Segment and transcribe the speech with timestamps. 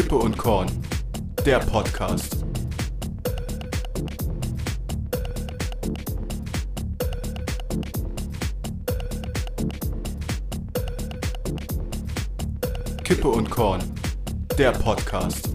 [0.00, 0.66] Kippe und Korn,
[1.44, 2.42] der Podcast.
[13.04, 13.82] Kippe und Korn,
[14.56, 15.54] der Podcast.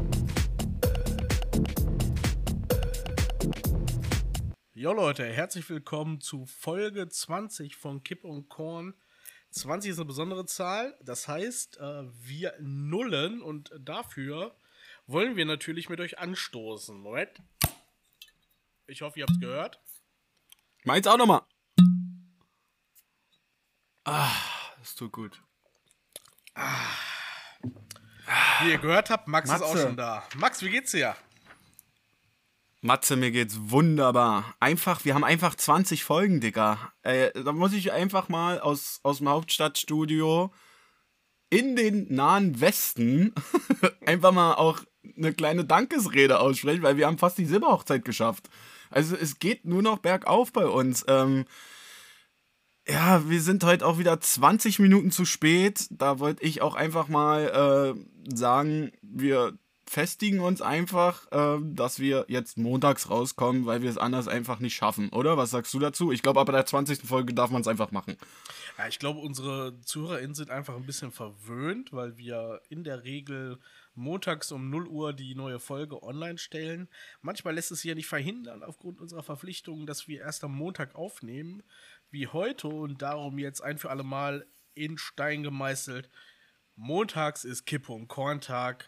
[4.75, 8.93] Jo Leute, herzlich willkommen zu Folge 20 von Kippe und Korn.
[9.55, 14.55] 20 ist eine besondere Zahl, das heißt, äh, wir nullen und dafür
[15.07, 16.97] wollen wir natürlich mit euch anstoßen.
[16.99, 17.41] Moment.
[18.87, 19.79] Ich hoffe, ihr habt es gehört.
[20.83, 21.41] Meins auch nochmal.
[24.03, 24.35] Ah,
[24.79, 25.41] das tut gut.
[26.53, 26.91] Ah.
[28.61, 29.63] Wie ihr gehört habt, Max Matze.
[29.63, 30.27] ist auch schon da.
[30.35, 31.15] Max, wie geht's dir?
[32.85, 34.53] Matze, mir geht's wunderbar.
[34.59, 36.93] Einfach, wir haben einfach 20 Folgen, Digga.
[37.01, 40.53] Äh, da muss ich einfach mal aus, aus dem Hauptstadtstudio
[41.49, 43.33] in den nahen Westen
[44.05, 44.81] einfach mal auch
[45.17, 48.51] eine kleine Dankesrede aussprechen, weil wir haben fast die Silberhochzeit geschafft.
[48.91, 51.03] Also es geht nur noch bergauf bei uns.
[51.07, 51.45] Ähm,
[52.87, 55.87] ja, wir sind heute auch wieder 20 Minuten zu spät.
[55.89, 62.25] Da wollte ich auch einfach mal äh, sagen, wir festigen uns einfach, äh, dass wir
[62.27, 65.37] jetzt montags rauskommen, weil wir es anders einfach nicht schaffen, oder?
[65.37, 66.11] Was sagst du dazu?
[66.11, 67.01] Ich glaube, ab der 20.
[67.01, 68.17] Folge darf man es einfach machen.
[68.77, 73.59] Ja, ich glaube, unsere ZuhörerInnen sind einfach ein bisschen verwöhnt, weil wir in der Regel
[73.93, 76.89] montags um 0 Uhr die neue Folge online stellen.
[77.21, 80.95] Manchmal lässt es sich ja nicht verhindern, aufgrund unserer Verpflichtungen, dass wir erst am Montag
[80.95, 81.63] aufnehmen,
[82.11, 86.09] wie heute, und darum jetzt ein für alle Mal in Stein gemeißelt.
[86.75, 88.85] Montags ist Kippe- und Korntag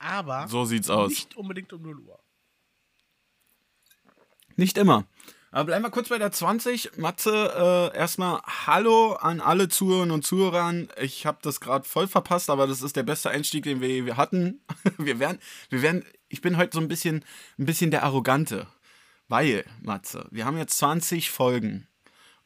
[0.00, 1.10] aber so sieht's aus.
[1.10, 2.18] nicht unbedingt um 0 Uhr.
[4.56, 5.06] Nicht immer.
[5.52, 6.98] Aber bleiben wir kurz bei der 20.
[6.98, 10.72] Matze, äh, erstmal Hallo an alle Zuhörerinnen und Zuhörer.
[11.00, 14.16] Ich habe das gerade voll verpasst, aber das ist der beste Einstieg, den wir, wir
[14.16, 14.60] hatten.
[14.98, 15.38] wir werden,
[15.70, 17.24] wir werden, ich bin heute so ein bisschen,
[17.58, 18.68] ein bisschen der Arrogante.
[19.26, 21.88] Weil, Matze, wir haben jetzt 20 Folgen.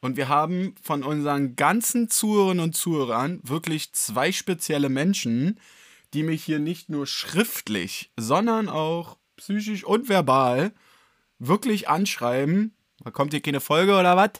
[0.01, 5.59] Und wir haben von unseren ganzen Zuhörerinnen und Zuhörern wirklich zwei spezielle Menschen,
[6.15, 10.73] die mich hier nicht nur schriftlich, sondern auch psychisch und verbal
[11.39, 12.73] wirklich anschreiben.
[13.03, 14.31] Da kommt hier keine Folge oder was?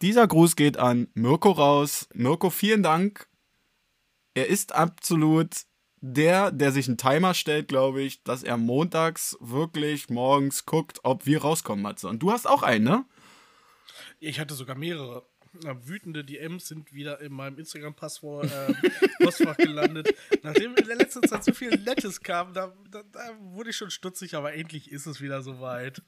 [0.00, 2.08] Dieser Gruß geht an Mirko raus.
[2.14, 3.28] Mirko, vielen Dank.
[4.34, 5.54] Er ist absolut
[6.00, 11.26] der, der sich einen Timer stellt, glaube ich, dass er montags wirklich morgens guckt, ob
[11.26, 12.08] wir rauskommen, Matze.
[12.08, 13.04] Und du hast auch einen, ne?
[14.20, 15.26] Ich hatte sogar mehrere
[15.62, 20.14] wütende DMs sind wieder in meinem Instagram-Passwort äh, gelandet.
[20.42, 23.90] Nachdem in der letzten Zeit so viel Nettes kam, da, da, da, wurde ich schon
[23.90, 26.02] stutzig, aber endlich ist es wieder soweit.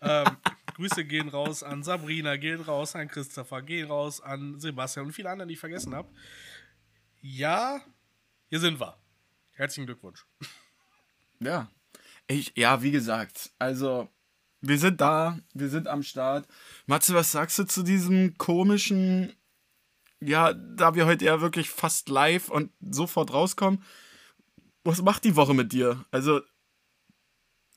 [0.00, 0.36] Ähm,
[0.74, 5.30] Grüße gehen raus an Sabrina, gehen raus an Christopher, gehen raus an Sebastian und viele
[5.30, 6.08] andere, die ich vergessen habe.
[7.20, 7.80] Ja,
[8.48, 8.96] hier sind wir.
[9.52, 10.24] Herzlichen Glückwunsch.
[11.40, 11.70] Ja.
[12.26, 14.08] Ich, ja, wie gesagt, also
[14.62, 16.46] wir sind da, wir sind am Start.
[16.86, 19.32] Matze, was sagst du zu diesem komischen,
[20.20, 23.82] ja, da wir heute ja wirklich fast live und sofort rauskommen,
[24.84, 26.04] was macht die Woche mit dir?
[26.12, 26.40] Also,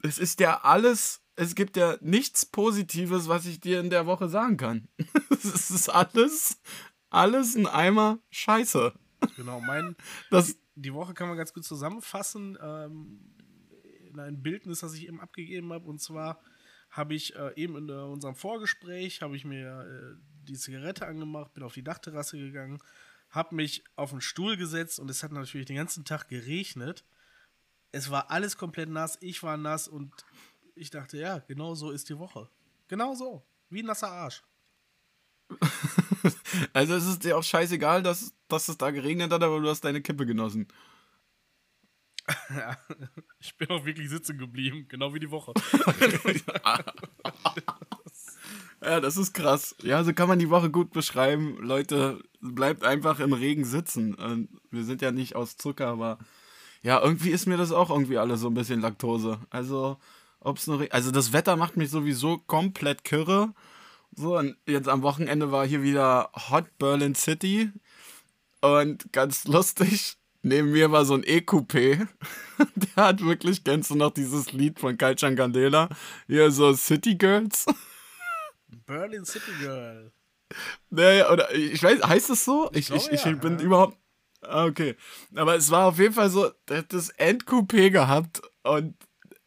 [0.04, 4.30] es ist ja alles, es gibt ja nichts Positives, was ich dir in der Woche
[4.30, 4.88] sagen kann.
[5.32, 6.62] es ist alles,
[7.10, 8.94] alles ein Eimer Scheiße.
[9.36, 9.96] Genau, mein,
[10.30, 13.36] das, die, Woche kann man ganz gut zusammenfassen ähm,
[14.08, 16.40] in ein Bildnis, das ich eben abgegeben habe, und zwar
[16.96, 20.18] habe ich äh, eben in äh, unserem Vorgespräch, habe ich mir äh,
[20.48, 22.80] die Zigarette angemacht, bin auf die Dachterrasse gegangen,
[23.30, 27.04] habe mich auf den Stuhl gesetzt und es hat natürlich den ganzen Tag geregnet.
[27.92, 30.14] Es war alles komplett nass, ich war nass und
[30.74, 32.50] ich dachte, ja, genau so ist die Woche.
[32.88, 34.44] Genau so, wie ein nasser Arsch.
[36.74, 39.82] also es ist dir auch scheißegal, dass, dass es da geregnet hat, aber du hast
[39.82, 40.68] deine Kippe genossen.
[43.40, 45.54] Ich bin auch wirklich sitzen geblieben, genau wie die Woche.
[48.82, 49.76] ja, das ist krass.
[49.84, 51.58] Ja, so kann man die Woche gut beschreiben.
[51.62, 54.50] Leute, bleibt einfach im Regen sitzen.
[54.72, 56.18] Wir sind ja nicht aus Zucker, aber
[56.82, 59.40] ja, irgendwie ist mir das auch irgendwie alles so ein bisschen Laktose.
[59.50, 59.98] Also,
[60.40, 63.54] ob's nur, also das Wetter macht mich sowieso komplett kirre.
[64.16, 67.72] So, und jetzt am Wochenende war hier wieder Hot Berlin City.
[68.62, 72.08] Und ganz lustig, neben mir war so ein E-Coupé.
[72.76, 75.90] Der hat wirklich, kennst du noch dieses Lied von Kalchan Candela?
[76.28, 77.66] Hier so City Girls.
[78.86, 80.12] Berlin City Girl.
[80.90, 82.70] Naja, oder ich weiß, heißt es so?
[82.74, 83.66] Ich, ich, ich, ich bin ja.
[83.66, 83.98] überhaupt.
[84.42, 84.96] Ah, okay.
[85.36, 88.96] Aber es war auf jeden Fall so, der hat das Endcoupé gehabt und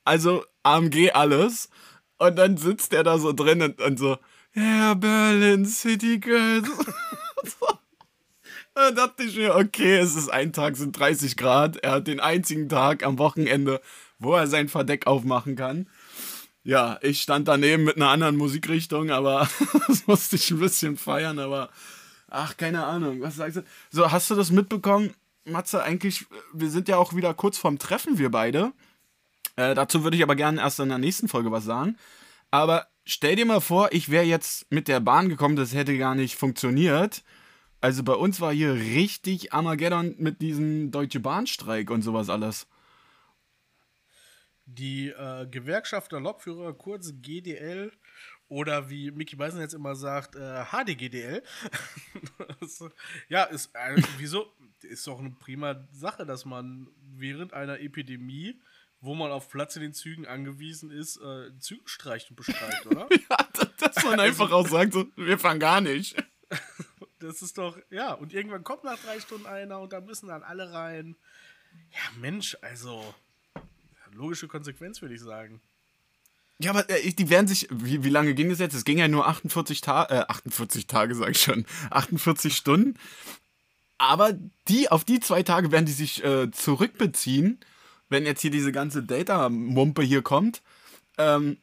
[0.04, 1.70] also AMG alles.
[2.18, 4.18] Und dann sitzt der da so drin und, und so,
[4.56, 6.68] yeah, Berlin City Girls.
[8.78, 11.78] Da dachte ich mir, okay, es ist ein Tag, sind 30 Grad.
[11.78, 13.80] Er hat den einzigen Tag am Wochenende,
[14.20, 15.88] wo er sein Verdeck aufmachen kann.
[16.62, 19.48] Ja, ich stand daneben mit einer anderen Musikrichtung, aber
[19.88, 21.70] das musste ich ein bisschen feiern, aber
[22.28, 23.64] ach, keine Ahnung, was sagst du?
[23.90, 25.12] So, hast du das mitbekommen,
[25.44, 25.82] Matze?
[25.82, 28.70] Eigentlich, wir sind ja auch wieder kurz vorm Treffen, wir beide.
[29.56, 31.96] Äh, dazu würde ich aber gerne erst in der nächsten Folge was sagen.
[32.52, 36.14] Aber stell dir mal vor, ich wäre jetzt mit der Bahn gekommen, das hätte gar
[36.14, 37.25] nicht funktioniert.
[37.80, 42.66] Also bei uns war hier richtig Armageddon mit diesem Deutsche Bahnstreik und sowas alles.
[44.66, 47.92] Die äh, Gewerkschaft der Lokführer, kurz GDL,
[48.48, 51.42] oder wie Mickey Beisen jetzt immer sagt, äh, HDGDL.
[53.28, 54.52] ja, ist äh, wieso
[54.82, 58.58] ist doch eine prima Sache, dass man während einer Epidemie,
[59.00, 63.08] wo man auf Platz in den Zügen angewiesen ist, äh, Züge streicht und bestreikt, oder?
[63.30, 63.36] ja,
[63.78, 66.16] dass man einfach auch sagt, so, wir fahren gar nicht.
[67.20, 70.42] Das ist doch, ja, und irgendwann kommt nach drei Stunden einer und da müssen dann
[70.42, 71.16] alle rein.
[71.90, 73.14] Ja, Mensch, also
[74.12, 75.60] logische Konsequenz, würde ich sagen.
[76.60, 78.74] Ja, aber äh, die werden sich, wie, wie lange ging das jetzt?
[78.74, 82.94] Es ging ja nur 48 Tage, äh, 48 Tage, sag ich schon, 48 Stunden.
[83.98, 84.32] Aber
[84.68, 87.60] die, auf die zwei Tage werden die sich äh, zurückbeziehen,
[88.08, 90.62] wenn jetzt hier diese ganze Data-Mumpe hier kommt.
[91.16, 91.58] Ähm,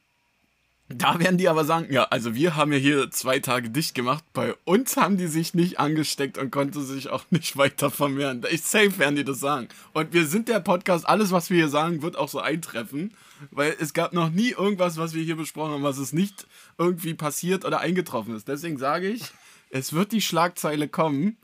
[0.88, 4.24] da werden die aber sagen, ja, also wir haben ja hier zwei Tage dicht gemacht.
[4.34, 8.46] Bei uns haben die sich nicht angesteckt und konnte sich auch nicht weiter vermehren.
[8.52, 9.68] Ich safe werden die das sagen.
[9.94, 13.16] Und wir sind der Podcast, alles was wir hier sagen, wird auch so eintreffen.
[13.50, 16.46] Weil es gab noch nie irgendwas, was wir hier besprochen haben, was es nicht
[16.78, 18.48] irgendwie passiert oder eingetroffen ist.
[18.48, 19.24] Deswegen sage ich,
[19.72, 21.38] es wird die Schlagzeile kommen.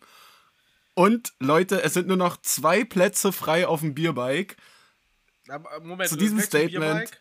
[0.94, 4.56] Und Leute, es sind nur noch zwei Plätze frei auf dem Bierbike.
[5.82, 7.12] Moment, zu diesem Statement.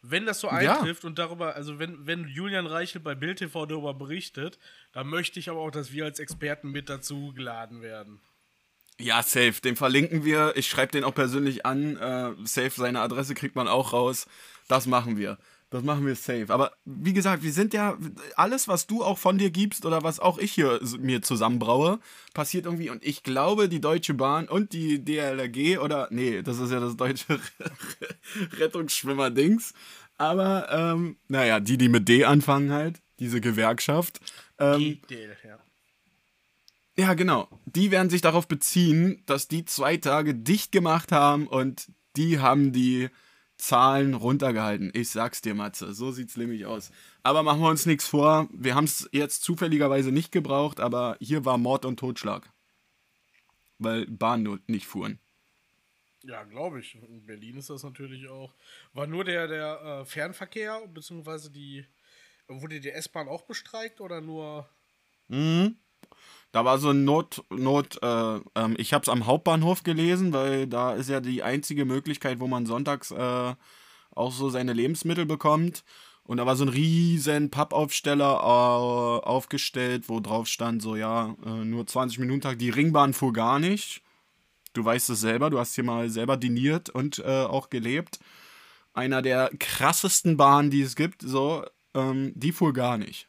[0.00, 1.08] Wenn das so eintrifft ja.
[1.08, 4.58] und darüber, also wenn, wenn Julian Reichel bei Bild TV darüber berichtet,
[4.92, 8.20] dann möchte ich aber auch, dass wir als Experten mit dazu geladen werden.
[9.00, 9.60] Ja, safe.
[9.62, 10.52] Den verlinken wir.
[10.56, 11.96] Ich schreibe den auch persönlich an.
[11.96, 14.26] Äh, safe, seine Adresse kriegt man auch raus.
[14.66, 15.38] Das machen wir.
[15.70, 16.46] Das machen wir safe.
[16.48, 17.98] Aber wie gesagt, wir sind ja,
[18.36, 21.98] alles, was du auch von dir gibst oder was auch ich hier mir zusammenbraue,
[22.32, 22.88] passiert irgendwie.
[22.88, 26.96] Und ich glaube, die Deutsche Bahn und die DLRG oder, nee, das ist ja das
[26.96, 27.38] deutsche
[28.58, 29.74] Rettungsschwimmer-Dings.
[30.16, 34.20] Aber, ähm, naja, die, die mit D anfangen halt, diese Gewerkschaft.
[34.58, 35.58] Ähm, die DL, ja.
[36.96, 37.48] Ja, genau.
[37.66, 41.86] Die werden sich darauf beziehen, dass die zwei Tage dicht gemacht haben und
[42.16, 43.10] die haben die
[43.58, 44.90] Zahlen runtergehalten.
[44.94, 45.92] Ich sag's dir, Matze.
[45.92, 46.90] So sieht's nämlich aus.
[47.22, 48.48] Aber machen wir uns nichts vor.
[48.52, 52.50] Wir haben es jetzt zufälligerweise nicht gebraucht, aber hier war Mord und Totschlag.
[53.78, 55.18] Weil Bahnen nicht fuhren.
[56.22, 56.94] Ja, glaube ich.
[56.94, 58.54] In Berlin ist das natürlich auch.
[58.92, 61.84] War nur der, der äh, Fernverkehr, beziehungsweise die.
[62.46, 64.68] Wurde die S-Bahn auch bestreikt oder nur.
[65.28, 65.76] Mhm.
[66.52, 70.66] Da war so ein Not, Not äh, ähm, ich habe es am Hauptbahnhof gelesen, weil
[70.66, 73.54] da ist ja die einzige Möglichkeit, wo man sonntags äh,
[74.14, 75.84] auch so seine Lebensmittel bekommt.
[76.24, 81.64] Und da war so ein riesen Pappaufsteller äh, aufgestellt, wo drauf stand, so ja, äh,
[81.64, 82.58] nur 20 Minuten Tag.
[82.58, 84.02] Die Ringbahn fuhr gar nicht.
[84.74, 88.20] Du weißt es selber, du hast hier mal selber diniert und äh, auch gelebt.
[88.92, 91.64] Einer der krassesten Bahnen, die es gibt, so,
[91.94, 93.26] ähm, die fuhr gar nicht.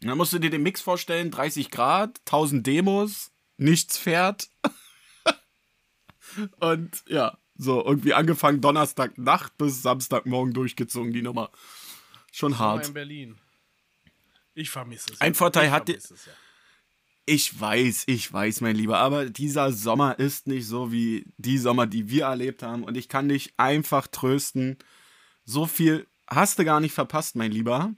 [0.00, 4.48] Dann musst du dir den Mix vorstellen: 30 Grad, 1000 Demos, nichts fährt.
[6.60, 11.50] Und ja, so irgendwie angefangen Donnerstagnacht bis Samstagmorgen durchgezogen, die Nummer.
[12.30, 12.88] Schon hart.
[12.88, 13.38] in Berlin.
[14.54, 15.20] Ich vermisse es.
[15.20, 15.88] Ein Vorteil hat.
[15.88, 16.32] Es, ja.
[17.26, 21.86] Ich weiß, ich weiß, mein Lieber, aber dieser Sommer ist nicht so wie die Sommer,
[21.86, 22.84] die wir erlebt haben.
[22.84, 24.78] Und ich kann dich einfach trösten.
[25.44, 27.92] So viel hast du gar nicht verpasst, mein Lieber.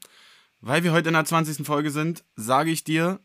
[0.60, 1.66] Weil wir heute in der 20.
[1.66, 3.20] Folge sind, sage ich dir,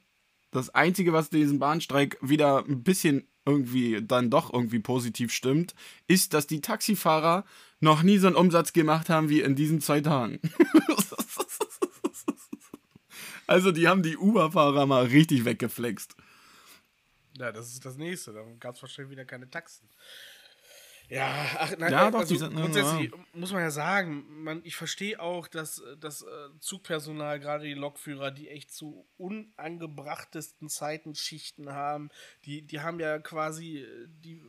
[0.51, 5.75] das Einzige, was diesen Bahnstreik wieder ein bisschen irgendwie dann doch irgendwie positiv stimmt,
[6.07, 7.43] ist, dass die Taxifahrer
[7.81, 10.39] noch nie so einen Umsatz gemacht haben wie in diesen zwei Tagen.
[13.47, 16.15] also die haben die Uber-Fahrer mal richtig weggeflext.
[17.37, 18.31] Ja, das ist das nächste.
[18.31, 19.89] Dann gab es wahrscheinlich wieder keine Taxen.
[21.09, 23.17] Ja, ach, nein, ja, doch, also die sind, grundsätzlich ja.
[23.33, 26.25] muss man ja sagen, man, ich verstehe auch, dass das äh,
[26.59, 32.09] Zugpersonal, gerade die Lokführer, die echt zu unangebrachtesten Zeiten Schichten haben,
[32.45, 34.41] die, die haben ja quasi äh, die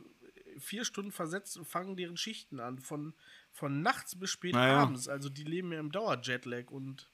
[0.59, 3.13] vier Stunden versetzt und fangen deren Schichten an, von,
[3.51, 4.81] von nachts bis spät naja.
[4.81, 5.07] abends.
[5.07, 7.07] Also die leben ja im Dauerjetlag und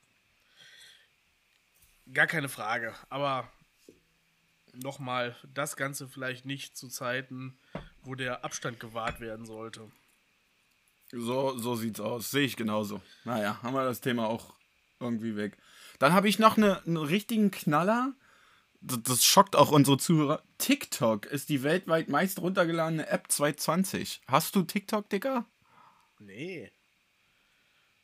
[2.14, 2.94] gar keine Frage.
[3.10, 3.52] Aber
[4.74, 7.58] nochmal, das Ganze vielleicht nicht zu Zeiten,
[8.02, 9.92] wo der Abstand gewahrt werden sollte.
[11.12, 12.32] So, so sieht's aus.
[12.32, 13.02] Sehe ich genauso.
[13.24, 14.54] Naja, haben wir das Thema auch
[15.00, 15.58] irgendwie weg.
[16.00, 18.14] Dann habe ich noch eine, einen richtigen Knaller.
[18.82, 20.42] das schockt auch unsere Zuhörer.
[20.58, 24.22] TikTok ist die weltweit meist runtergeladene App 2020.
[24.28, 25.46] Hast du TikTok, Digga?
[26.20, 26.72] Nee.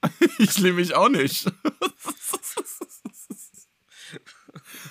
[0.37, 1.51] ich liebe mich auch nicht.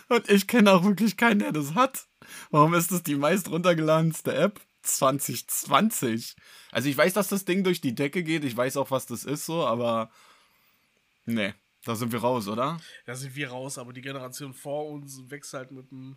[0.08, 2.06] Und ich kenne auch wirklich keinen, der das hat.
[2.50, 4.60] Warum ist das die meist runtergeladenste App?
[4.82, 6.36] 2020.
[6.70, 8.44] Also ich weiß, dass das Ding durch die Decke geht.
[8.44, 10.10] Ich weiß auch, was das ist so, aber
[11.26, 11.54] nee,
[11.84, 12.80] da sind wir raus, oder?
[13.06, 16.16] Da sind wir raus, aber die Generation vor uns wächst halt mit dem,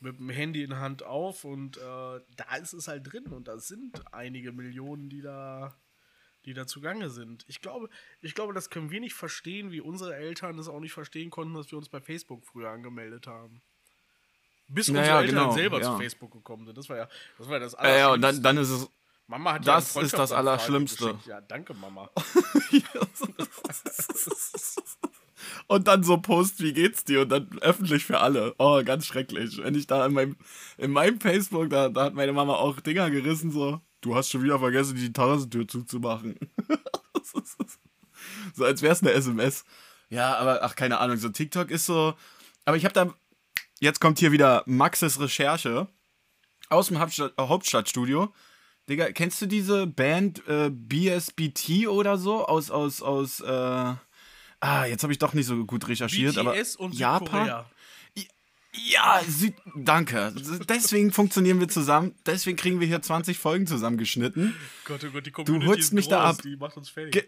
[0.00, 3.58] mit dem Handy in Hand auf und äh, da ist es halt drin und da
[3.58, 5.76] sind einige Millionen, die da
[6.44, 7.44] die da zugange sind.
[7.48, 7.88] Ich glaube,
[8.20, 11.54] ich glaube, das können wir nicht verstehen, wie unsere Eltern es auch nicht verstehen konnten,
[11.54, 13.62] dass wir uns bei Facebook früher angemeldet haben.
[14.68, 15.92] Bis unsere Naja, Eltern genau, selber ja.
[15.92, 16.76] zu Facebook gekommen sind.
[16.78, 17.08] Das war ja
[17.38, 18.42] das, war ja das Ja, ja, und Allerschlimmste.
[18.42, 18.88] dann, dann ist es.
[19.26, 21.04] Mama hat das ja ist das Allerschlimmste.
[21.04, 21.26] geschickt.
[21.26, 22.10] Ja, danke, Mama.
[25.68, 27.22] und dann so Post, wie geht's dir?
[27.22, 28.54] Und dann öffentlich für alle.
[28.58, 29.62] Oh, ganz schrecklich.
[29.62, 30.36] Wenn ich da in meinem,
[30.76, 34.42] in meinem Facebook, da, da hat meine Mama auch Dinger gerissen, so, du hast schon
[34.42, 36.38] wieder vergessen, die Terrassentür zuzumachen.
[38.54, 39.64] so als wär's eine SMS.
[40.10, 42.14] Ja, aber, ach, keine Ahnung, so TikTok ist so.
[42.66, 43.14] Aber ich habe da.
[43.80, 45.88] Jetzt kommt hier wieder Maxes Recherche
[46.68, 48.32] aus dem Hauptstadt, äh, Hauptstadtstudio.
[48.88, 52.44] Digga, kennst du diese Band äh, BSBT oder so?
[52.46, 56.76] Aus, aus, aus, äh, ah, jetzt habe ich doch nicht so gut recherchiert, aber BTS
[56.76, 57.26] und Japan?
[57.26, 57.70] Südkorea.
[58.74, 60.32] Ja, Süd danke.
[60.68, 62.14] Deswegen funktionieren wir zusammen.
[62.24, 64.54] Deswegen kriegen wir hier 20 Folgen zusammengeschnitten.
[64.84, 66.42] Gott, oh Gott, die Community holst ist mich da groß, ab.
[66.42, 67.12] Die macht uns fertig.
[67.12, 67.24] Ge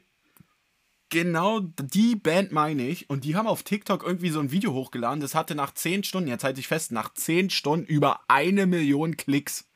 [1.11, 3.09] genau die Band meine ich.
[3.11, 5.21] Und die haben auf TikTok irgendwie so ein Video hochgeladen.
[5.21, 9.17] Das hatte nach 10 Stunden, jetzt halte ich fest, nach 10 Stunden über eine Million
[9.17, 9.69] Klicks.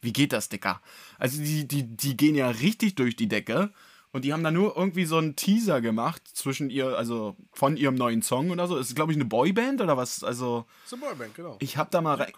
[0.00, 0.82] Wie geht das, Dicker?
[1.18, 3.72] Also die, die, die gehen ja richtig durch die Decke.
[4.14, 7.96] Und die haben da nur irgendwie so einen Teaser gemacht zwischen ihr, also von ihrem
[7.96, 8.76] neuen Song oder so.
[8.76, 10.22] Ist, glaube ich, eine Boyband oder was?
[10.22, 11.56] Also, Das ist eine Boyband, genau.
[11.58, 12.32] ich habe da mal rein,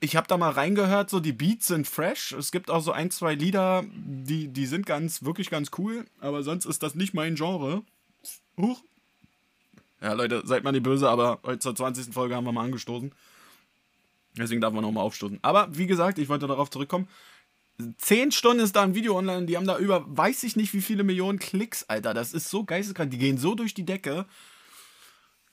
[0.00, 2.32] ich habe da mal reingehört, so die Beats sind fresh.
[2.32, 6.42] Es gibt auch so ein, zwei Lieder, die, die sind ganz, wirklich ganz cool, aber
[6.42, 7.82] sonst ist das nicht mein Genre.
[8.58, 8.82] Huch.
[10.02, 12.12] Ja, Leute, seid mal nicht böse, aber heute zur 20.
[12.12, 13.10] Folge haben wir mal angestoßen.
[14.36, 15.38] Deswegen darf man nochmal aufstoßen.
[15.40, 17.08] Aber wie gesagt, ich wollte darauf zurückkommen.
[17.98, 20.80] Zehn Stunden ist da ein Video online, die haben da über, weiß ich nicht, wie
[20.82, 22.14] viele Millionen Klicks, Alter.
[22.14, 23.10] Das ist so geisteskrank.
[23.10, 24.26] Die gehen so durch die Decke.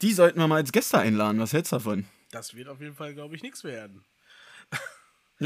[0.02, 1.40] Die sollten wir mal als Gäste einladen.
[1.40, 2.06] Was hältst du davon?
[2.32, 4.04] Das wird auf jeden Fall, glaube ich, nichts werden.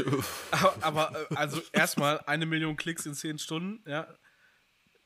[0.50, 4.06] aber, aber äh, also erstmal eine Million Klicks in 10 Stunden, ja.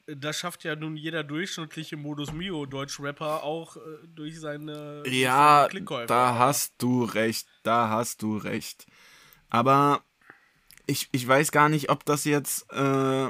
[0.08, 5.58] Das schafft ja nun jeder durchschnittliche Modus Mio Deutsch-Rapper auch äh, durch seine, durch Ja,
[5.62, 6.06] seine Klickkäufe.
[6.06, 8.86] da hast du recht, da hast du recht.
[9.50, 10.04] Aber
[10.86, 12.70] ich, ich weiß gar nicht, ob das jetzt.
[12.72, 13.26] Äh,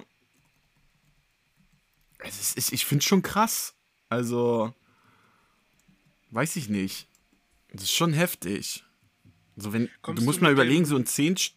[2.19, 3.75] es ist, ich finde es schon krass.
[4.09, 4.73] Also.
[6.31, 7.09] Weiß ich nicht.
[7.73, 8.85] Das ist schon heftig.
[9.57, 11.37] Also wenn, Kommst du musst du mal überlegen, so ein 10.
[11.37, 11.53] St-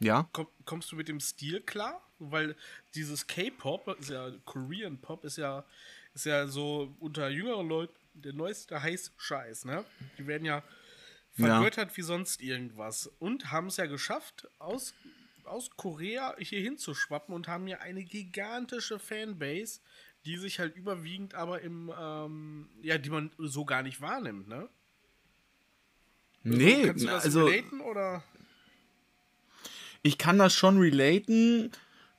[0.00, 0.28] Ja?
[0.32, 2.00] Komm, kommst du mit dem Stil klar?
[2.18, 2.56] Weil
[2.94, 5.64] dieses K-Pop, ist ja Korean Pop, ist ja,
[6.14, 9.84] ist ja so unter jüngeren Leuten der neueste heiß Scheiß, ne?
[10.18, 10.62] Die werden ja
[11.46, 14.94] vergöttert wie sonst irgendwas und haben es ja geschafft, aus,
[15.44, 19.80] aus Korea hier hinzuschwappen und haben ja eine gigantische Fanbase,
[20.24, 24.68] die sich halt überwiegend aber im, ähm, ja, die man so gar nicht wahrnimmt, ne?
[26.42, 27.46] Nee, Kannst du das also.
[27.46, 28.22] relaten oder?
[30.02, 31.72] ich kann das schon relaten.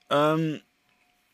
[0.09, 0.61] Ähm,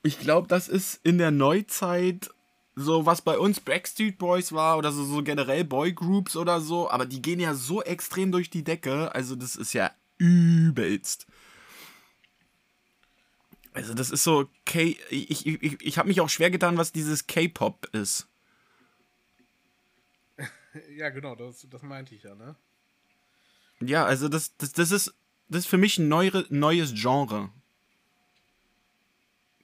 [0.04, 2.30] ich glaube, das ist in der Neuzeit
[2.76, 7.06] so, was bei uns Backstreet Boys war oder so, so generell Boygroups oder so, aber
[7.06, 9.16] die gehen ja so extrem durch die Decke.
[9.16, 11.26] Also, das ist ja übelst.
[13.74, 14.98] Also, das ist so K.
[15.10, 18.28] Ich, ich, ich, ich habe mich auch schwer getan, was dieses K-Pop ist.
[20.98, 22.58] Ja, genau, das, das meinte ich ja, ne?
[23.80, 25.16] Ja, also, das, das, das, ist,
[25.48, 27.50] das ist für mich ein neuere, neues Genre.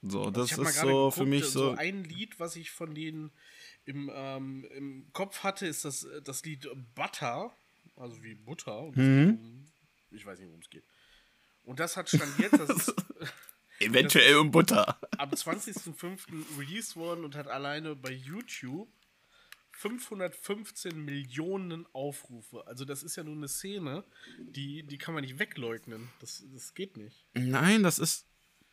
[0.02, 1.72] So, das ist so geguckt, für mich so.
[1.72, 3.30] ein Lied, was ich von denen
[3.84, 7.56] im, ähm, im Kopf hatte, ist das, das Lied Butter.
[7.96, 8.90] Also wie Butter.
[8.94, 9.38] Mhm.
[9.40, 9.72] um,
[10.10, 10.84] ich weiß nicht, worum es geht.
[11.64, 12.94] Und das hat Stand jetzt, das ist
[13.78, 14.98] Eventuell um Butter.
[15.18, 16.58] am 20.05.
[16.58, 18.88] released worden und hat alleine bei YouTube
[19.72, 22.66] 515 Millionen Aufrufe.
[22.66, 24.04] Also das ist ja nur eine Szene,
[24.38, 26.08] die, die kann man nicht wegleugnen.
[26.20, 27.26] Das, das geht nicht.
[27.34, 28.26] Nein, das ist,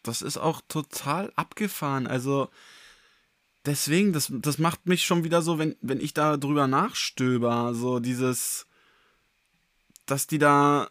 [0.03, 2.07] das ist auch total abgefahren.
[2.07, 2.49] Also,
[3.65, 7.99] deswegen, das, das macht mich schon wieder so, wenn, wenn ich da drüber nachstöber, so
[7.99, 8.67] dieses,
[10.05, 10.89] dass die da,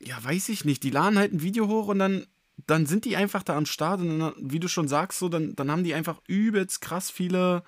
[0.00, 2.26] ja, weiß ich nicht, die laden halt ein Video hoch und dann,
[2.66, 5.54] dann sind die einfach da am Start und dann, wie du schon sagst, so, dann,
[5.56, 7.62] dann haben die einfach übelst krass viele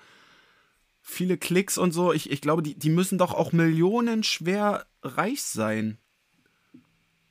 [1.02, 2.12] viele Klicks und so.
[2.12, 5.98] Ich, ich glaube, die, die müssen doch auch millionenschwer reich sein.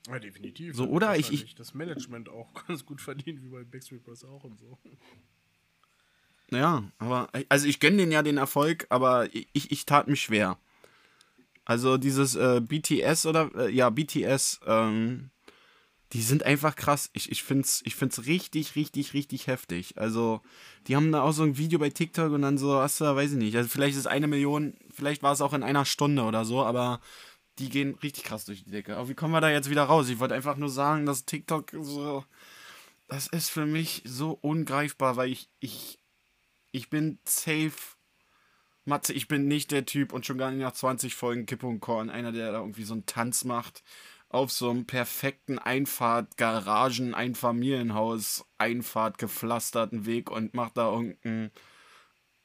[0.09, 0.75] Ja, definitiv.
[0.75, 1.17] So, oder?
[1.17, 4.77] Ich, ich, das Management auch ganz gut verdient, wie bei Backstreet Boys auch und so.
[6.51, 10.57] Ja, aber, also ich gönne denen ja den Erfolg, aber ich, ich tat mich schwer.
[11.63, 15.29] Also dieses äh, BTS oder, äh, ja, BTS, ähm,
[16.13, 17.11] die sind einfach krass.
[17.13, 19.95] Ich, ich finde es ich find's richtig, richtig, richtig heftig.
[19.99, 20.41] Also,
[20.87, 23.33] die haben da auch so ein Video bei TikTok und dann so, hast du, weiß
[23.33, 26.23] ich nicht, also vielleicht ist es eine Million, vielleicht war es auch in einer Stunde
[26.23, 26.99] oder so, aber
[27.59, 28.97] die gehen richtig krass durch die Decke.
[28.97, 30.09] Aber wie kommen wir da jetzt wieder raus?
[30.09, 32.23] Ich wollte einfach nur sagen, dass TikTok so,
[33.07, 35.99] das ist für mich so ungreifbar, weil ich, ich,
[36.71, 37.73] ich bin safe.
[38.85, 41.79] Matze, ich bin nicht der Typ und schon gar nicht nach 20 Folgen Kippe und
[41.79, 43.83] Korn, einer, der da irgendwie so einen Tanz macht
[44.29, 51.51] auf so einem perfekten Einfahrt, Garagen, Einfamilienhaus, Einfahrt gepflasterten Weg und macht da irgendeinen,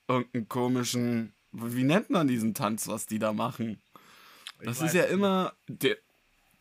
[0.09, 3.83] irgendeinen komischen, wie nennt man diesen Tanz, was die da machen?
[4.65, 5.97] Das ist ja immer, der,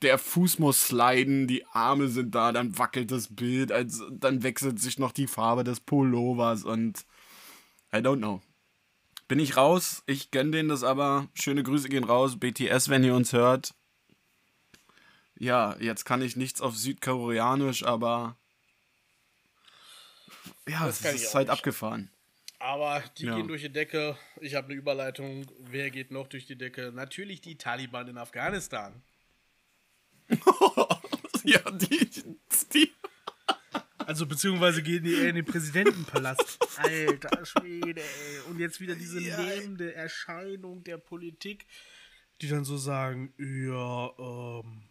[0.02, 4.80] der Fuß muss sliden, die Arme sind da, dann wackelt das Bild, also, dann wechselt
[4.80, 7.06] sich noch die Farbe des Pullovers und
[7.94, 8.42] I don't know.
[9.28, 11.28] Bin ich raus, ich gönne denen das aber.
[11.34, 13.74] Schöne Grüße gehen raus, BTS, wenn ihr uns hört
[15.44, 18.38] ja, jetzt kann ich nichts auf Südkoreanisch, aber
[20.68, 21.58] ja, es ist halt nicht.
[21.58, 22.10] abgefahren.
[22.63, 23.36] Aber die ja.
[23.36, 24.17] gehen durch die Decke.
[24.39, 25.46] Ich habe eine Überleitung.
[25.60, 26.93] Wer geht noch durch die Decke?
[26.93, 29.03] Natürlich die Taliban in Afghanistan.
[31.43, 32.10] ja, die,
[32.74, 32.89] die.
[33.98, 36.58] Also beziehungsweise gehen die eher in den Präsidentenpalast.
[36.77, 38.39] Alter Schwede, ey.
[38.50, 39.41] Und jetzt wieder diese ja.
[39.41, 41.65] lebende Erscheinung der Politik,
[42.41, 44.84] die dann so sagen, ja, ähm,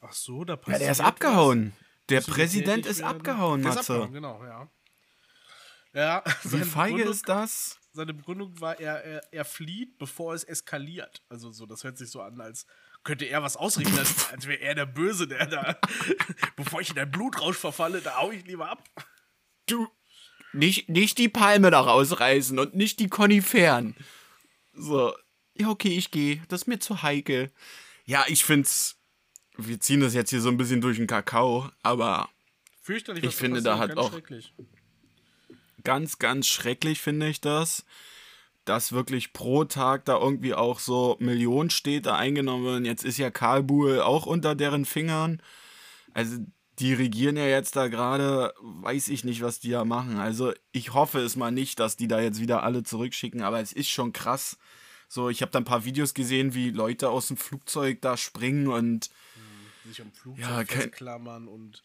[0.00, 0.80] Ach so, da passiert.
[0.80, 1.74] Ja, der ist abgehauen.
[2.08, 3.80] Der Präsident ist abgehauen, Matze.
[3.80, 4.70] Ist abgehauen, genau, ja.
[5.92, 7.78] Ja, wie feige Begründung, ist das?
[7.92, 11.22] Seine Begründung war, er, er, er flieht, bevor es eskaliert.
[11.28, 12.66] Also so, das hört sich so an, als
[13.02, 15.76] könnte er was ausrichten, als, als wäre er der Böse, der da,
[16.56, 18.88] bevor ich in einen Blutrausch verfalle, da hau ich lieber ab.
[19.66, 19.88] Du,
[20.52, 23.96] nicht, nicht die Palme da rausreißen und nicht die Koniferen.
[24.72, 25.14] So,
[25.54, 26.42] ja, okay, ich gehe.
[26.48, 27.50] Das ist mir zu heikel.
[28.04, 29.00] Ja, ich find's
[29.66, 32.28] wir ziehen das jetzt hier so ein bisschen durch den Kakao, aber
[32.80, 34.12] Fürchterlich, ich finde, da hat auch
[35.84, 37.84] ganz, ganz schrecklich finde ich das,
[38.64, 42.84] dass wirklich pro Tag da irgendwie auch so Millionen Städte eingenommen werden.
[42.84, 45.42] Jetzt ist ja Kabul auch unter deren Fingern.
[46.12, 46.38] Also
[46.78, 50.18] die regieren ja jetzt da gerade, weiß ich nicht, was die da machen.
[50.18, 53.72] Also ich hoffe es mal nicht, dass die da jetzt wieder alle zurückschicken, aber es
[53.72, 54.58] ist schon krass.
[55.08, 58.68] So, ich habe da ein paar Videos gesehen, wie Leute aus dem Flugzeug da springen
[58.68, 59.10] und
[59.84, 61.82] sich am Flugzeug ja, festklammern und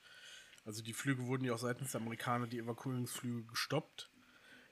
[0.66, 4.10] also die Flüge wurden ja auch seitens der Amerikaner, die Evakuierungsflüge gestoppt.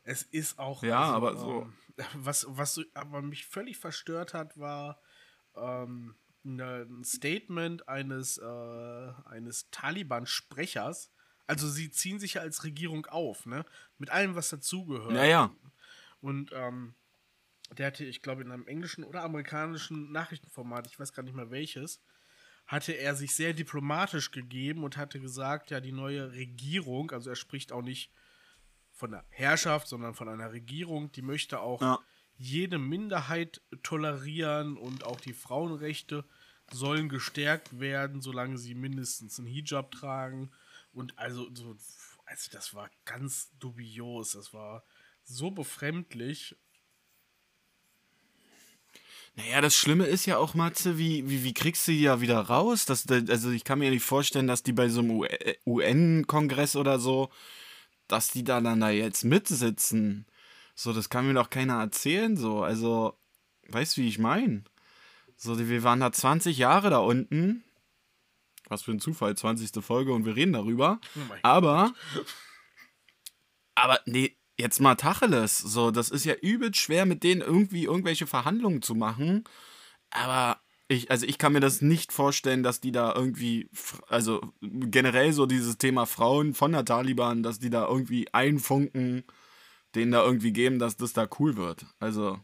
[0.03, 0.83] Es ist auch.
[0.83, 1.61] Ja, also, aber so.
[1.61, 1.73] Ähm,
[2.15, 4.99] was, was aber mich völlig verstört hat, war
[5.55, 11.11] ähm, ne, ein Statement eines, äh, eines Taliban-Sprechers.
[11.45, 13.65] Also sie ziehen sich ja als Regierung auf, ne?
[13.97, 15.13] Mit allem, was dazugehört.
[15.13, 15.55] Ja, ja.
[16.21, 16.95] Und ähm,
[17.77, 21.51] der hatte, ich glaube, in einem englischen oder amerikanischen Nachrichtenformat, ich weiß gar nicht mehr
[21.51, 22.01] welches,
[22.65, 27.35] hatte er sich sehr diplomatisch gegeben und hatte gesagt, ja, die neue Regierung, also er
[27.35, 28.11] spricht auch nicht
[28.91, 31.99] von der Herrschaft, sondern von einer Regierung, die möchte auch ja.
[32.37, 36.25] jede Minderheit tolerieren und auch die Frauenrechte
[36.71, 40.51] sollen gestärkt werden, solange sie mindestens einen Hijab tragen.
[40.93, 41.75] Und also, so,
[42.25, 44.83] also das war ganz dubios, das war
[45.23, 46.55] so befremdlich.
[49.35, 52.39] Naja, das Schlimme ist ja auch, Matze, wie, wie, wie kriegst du die ja wieder
[52.39, 52.85] raus?
[52.85, 55.25] Das, also ich kann mir nicht vorstellen, dass die bei so einem
[55.65, 57.31] UN-Kongress oder so,
[58.07, 60.27] dass die da dann da jetzt mitsitzen.
[60.75, 62.61] So, das kann mir doch keiner erzählen, so.
[62.61, 63.17] Also,
[63.69, 64.63] weißt du, wie ich meine?
[65.35, 67.63] So, wir waren da 20 Jahre da unten.
[68.69, 69.83] Was für ein Zufall, 20.
[69.83, 70.99] Folge und wir reden darüber.
[71.15, 71.93] Oh aber,
[73.75, 78.27] aber nee, jetzt mal Tacheles, so, das ist ja übel schwer, mit denen irgendwie irgendwelche
[78.27, 79.43] Verhandlungen zu machen.
[80.11, 83.69] Aber ich, also ich kann mir das nicht vorstellen, dass die da irgendwie,
[84.07, 89.23] also generell so dieses Thema Frauen von der Taliban, dass die da irgendwie einfunken,
[89.95, 91.85] denen da irgendwie geben, dass das da cool wird.
[91.99, 92.39] Also.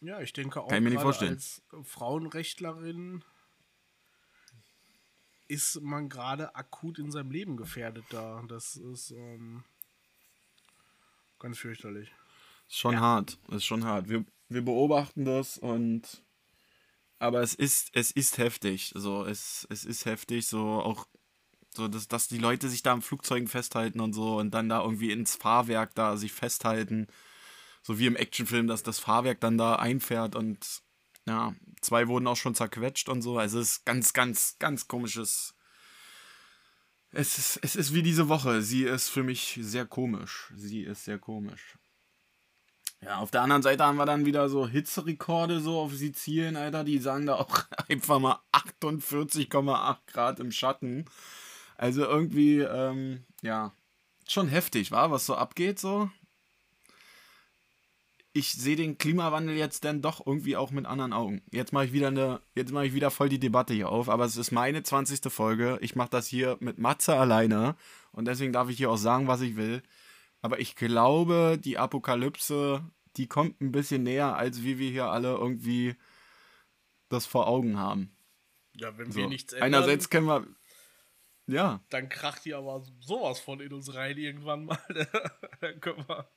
[0.00, 1.34] Ja, ich denke auch kann ich mir nicht vorstellen.
[1.34, 3.22] als Frauenrechtlerin
[5.48, 8.42] ist man gerade akut in seinem Leben gefährdet da.
[8.48, 9.64] Das ist, ähm,
[11.40, 12.12] Ganz fürchterlich.
[12.68, 13.00] Ist schon ja.
[13.00, 13.38] hart.
[13.48, 14.08] Ist schon hart.
[14.08, 16.22] Wir, wir beobachten das und
[17.18, 18.92] aber es ist, es ist heftig.
[18.94, 21.06] So, es, es ist heftig, so auch
[21.74, 24.82] so, dass, dass die Leute sich da am Flugzeugen festhalten und so und dann da
[24.82, 27.06] irgendwie ins Fahrwerk da sich festhalten.
[27.82, 30.82] so wie im Actionfilm, dass das Fahrwerk dann da einfährt und
[31.26, 33.38] ja, zwei wurden auch schon zerquetscht und so.
[33.38, 35.54] Also es ist ganz, ganz, ganz komisches.
[37.12, 38.62] Es ist, es ist wie diese Woche.
[38.62, 40.52] Sie ist für mich sehr komisch.
[40.56, 41.76] Sie ist sehr komisch.
[43.02, 46.84] Ja, auf der anderen Seite haben wir dann wieder so Hitzerekorde so auf Sizilien, Alter.
[46.84, 51.06] Die sagen da auch einfach mal 48,8 Grad im Schatten.
[51.76, 53.72] Also irgendwie, ähm, ja,
[54.28, 56.10] schon heftig, war, was so abgeht so.
[58.32, 61.42] Ich sehe den Klimawandel jetzt dann doch irgendwie auch mit anderen Augen.
[61.50, 64.24] Jetzt mache ich wieder eine, jetzt mache ich wieder voll die Debatte hier auf, aber
[64.24, 65.32] es ist meine 20.
[65.32, 65.78] Folge.
[65.80, 67.74] Ich mache das hier mit Matze alleine
[68.12, 69.82] und deswegen darf ich hier auch sagen, was ich will.
[70.42, 72.84] Aber ich glaube, die Apokalypse,
[73.16, 75.96] die kommt ein bisschen näher, als wie wir hier alle irgendwie
[77.08, 78.12] das vor Augen haben.
[78.74, 79.18] Ja, wenn so.
[79.18, 79.74] wir nichts ändern.
[79.74, 80.46] Einerseits kennen wir,
[81.50, 81.80] ja.
[81.90, 84.78] Dann kracht die aber sowas von in uns rein irgendwann mal.
[85.60, 86.28] dann können wir.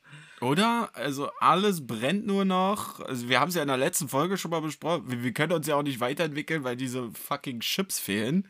[0.41, 0.89] Oder?
[0.93, 2.99] Also alles brennt nur noch.
[3.02, 5.10] Also wir haben es ja in der letzten Folge schon mal besprochen.
[5.10, 8.47] Wir, wir, können uns ja auch nicht weiterentwickeln, weil diese fucking Chips fehlen.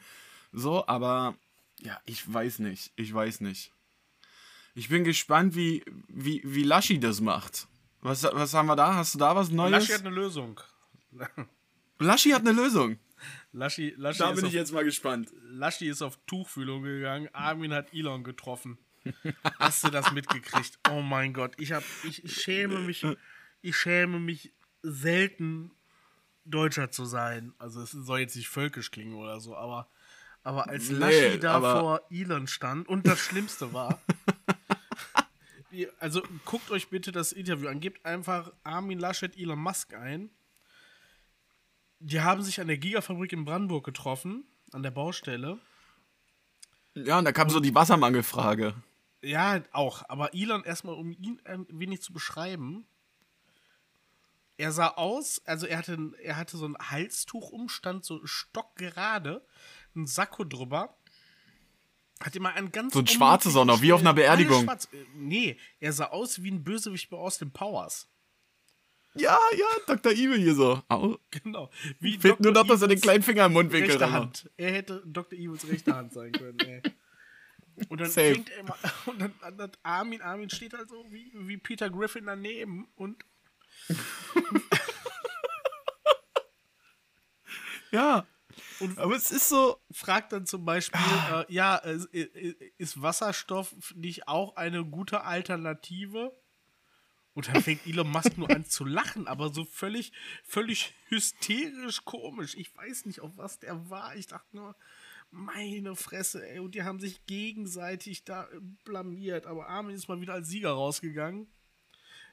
[0.51, 1.35] So, aber
[1.81, 2.91] ja, ich weiß nicht.
[2.95, 3.71] Ich weiß nicht.
[4.75, 7.67] Ich bin gespannt, wie, wie, wie Laschi das macht.
[8.01, 8.95] Was, was haben wir da?
[8.95, 9.71] Hast du da was Neues?
[9.71, 10.59] Laschi hat eine Lösung.
[11.99, 12.97] Laschi hat eine Lösung.
[13.53, 15.31] Laschi, Laschi da bin ich auf, jetzt mal gespannt.
[15.43, 17.29] Laschi ist auf Tuchfühlung gegangen.
[17.33, 18.79] Armin hat Elon getroffen.
[19.59, 20.79] Hast du das mitgekriegt?
[20.89, 23.05] Oh mein Gott, ich hab, ich, ich schäme mich,
[23.61, 25.71] ich schäme mich selten
[26.45, 27.53] Deutscher zu sein.
[27.59, 29.87] Also es soll jetzt nicht völkisch klingen oder so, aber,
[30.41, 34.01] aber als Laschi nee, da vor Elon stand und das Schlimmste war,
[35.99, 40.31] also guckt euch bitte das Interview an, gebt einfach Armin Laschet Elon Musk ein
[42.03, 45.57] die haben sich an der Gigafabrik in Brandenburg getroffen, an der Baustelle.
[46.95, 48.75] Ja, und da kam und, so die Wassermangelfrage.
[49.21, 50.03] Ja, auch.
[50.09, 52.85] Aber Elon, erstmal, um ihn ein wenig zu beschreiben,
[54.57, 59.43] er sah aus, also er hatte, er hatte so ein Halstuchumstand, so stockgerade,
[59.95, 60.95] ein Sakko drüber.
[62.19, 62.93] Hat immer ein ganz.
[62.93, 64.69] So ein schwarzes auch noch, wie auf einer Beerdigung.
[65.15, 68.07] Nee, er sah aus wie ein Bösewicht aus den Powers.
[69.15, 70.11] Ja, ja, Dr.
[70.11, 70.81] Evil hier so.
[70.89, 71.19] Au.
[71.29, 71.69] Genau.
[71.99, 74.49] Wie Fehlt nur noch, dass er den kleinen Finger im Mundwinkel rechte Hand.
[74.57, 75.37] Er hätte Dr.
[75.37, 76.81] Evils rechte Hand sein können, ey.
[77.89, 78.33] Und dann Safe.
[78.33, 82.25] fängt er immer, und dann, dann Armin, Armin steht halt so wie, wie Peter Griffin
[82.25, 83.23] daneben und.
[87.91, 88.25] ja.
[88.79, 89.79] Und aber es ist so.
[89.91, 91.41] Fragt dann zum Beispiel, ah.
[91.41, 91.77] äh, ja,
[92.77, 96.31] ist Wasserstoff nicht auch eine gute Alternative?
[97.33, 100.11] Und dann fängt Elon Musk nur an zu lachen, aber so völlig,
[100.43, 102.55] völlig hysterisch komisch.
[102.55, 104.15] Ich weiß nicht, auf was der war.
[104.15, 104.75] Ich dachte nur,
[105.31, 106.59] meine Fresse, ey.
[106.59, 108.47] Und die haben sich gegenseitig da
[108.85, 109.47] blamiert.
[109.47, 111.47] Aber Armin ist mal wieder als Sieger rausgegangen.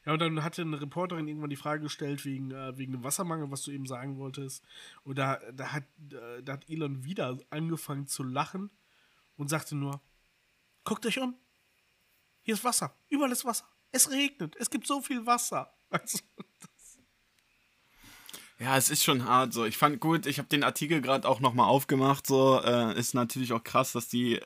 [0.05, 3.51] Ja, und dann hatte eine Reporterin irgendwann die Frage gestellt wegen, äh, wegen dem Wassermangel,
[3.51, 4.65] was du eben sagen wolltest.
[5.03, 8.71] Und da, da, hat, äh, da hat Elon wieder angefangen zu lachen
[9.37, 10.01] und sagte nur,
[10.85, 11.35] guckt euch um.
[12.43, 12.95] Hier ist Wasser.
[13.09, 13.67] Überall ist Wasser.
[13.92, 15.72] Es regnet, es gibt so viel Wasser.
[15.90, 16.18] Also,
[18.61, 19.64] ja, es ist schon hart so.
[19.64, 22.26] Ich fand gut, ich habe den Artikel gerade auch nochmal aufgemacht.
[22.26, 24.38] So äh, ist natürlich auch krass, dass die,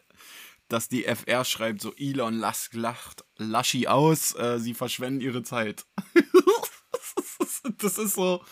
[0.68, 5.84] dass die FR schreibt, so Elon Musk lacht Laschi aus, äh, sie verschwenden ihre Zeit.
[7.78, 8.44] das ist so.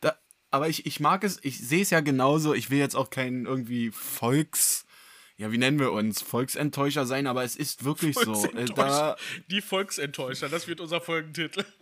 [0.00, 0.16] Da,
[0.50, 2.52] aber ich, ich mag es, ich sehe es ja genauso.
[2.52, 4.85] Ich will jetzt auch keinen irgendwie Volks
[5.36, 6.22] ja, wie nennen wir uns?
[6.22, 8.46] Volksenttäuscher sein, aber es ist wirklich so.
[8.46, 9.16] Äh, da,
[9.50, 11.64] die Volksenttäuscher, das wird unser Folgentitel.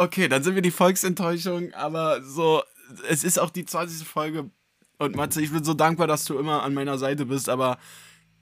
[0.00, 2.62] Okay, dann sind wir die Volksenttäuschung, aber so,
[3.08, 4.06] es ist auch die 20.
[4.06, 4.48] Folge.
[4.96, 7.78] Und Matze, ich bin so dankbar, dass du immer an meiner Seite bist, aber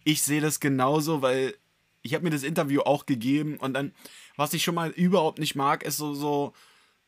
[0.05, 1.55] ich sehe das genauso, weil
[2.03, 3.95] ich habe mir das Interview auch gegeben und dann,
[4.37, 6.53] was ich schon mal überhaupt nicht mag, ist so, so,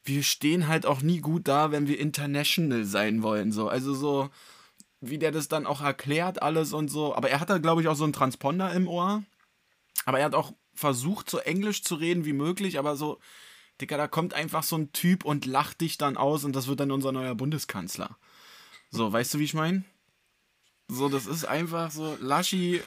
[0.02, 3.68] wir stehen halt auch nie gut da, wenn wir international sein wollen, so.
[3.68, 4.30] Also so,
[5.00, 7.14] wie der das dann auch erklärt, alles und so.
[7.14, 9.22] Aber er hat da, glaube ich, auch so einen Transponder im Ohr.
[10.04, 13.18] Aber er hat auch versucht, so englisch zu reden wie möglich, aber so,
[13.80, 16.80] Digga, da kommt einfach so ein Typ und lacht dich dann aus und das wird
[16.80, 18.16] dann unser neuer Bundeskanzler.
[18.90, 19.84] So, weißt du, wie ich meine?
[20.88, 22.82] So, das ist einfach so, Laschi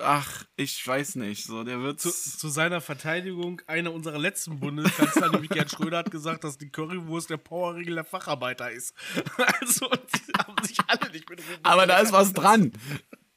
[0.00, 1.44] Ach, ich weiß nicht.
[1.44, 3.60] So, der wird zu, zu seiner Verteidigung.
[3.66, 8.04] Einer unserer letzten Bundeskanzler, nämlich Gerd Schröder, hat gesagt, dass die Currywurst der Powerregel der
[8.04, 8.94] Facharbeiter ist.
[9.60, 12.72] Also, die haben sich alle nicht mit Aber da ist was dran.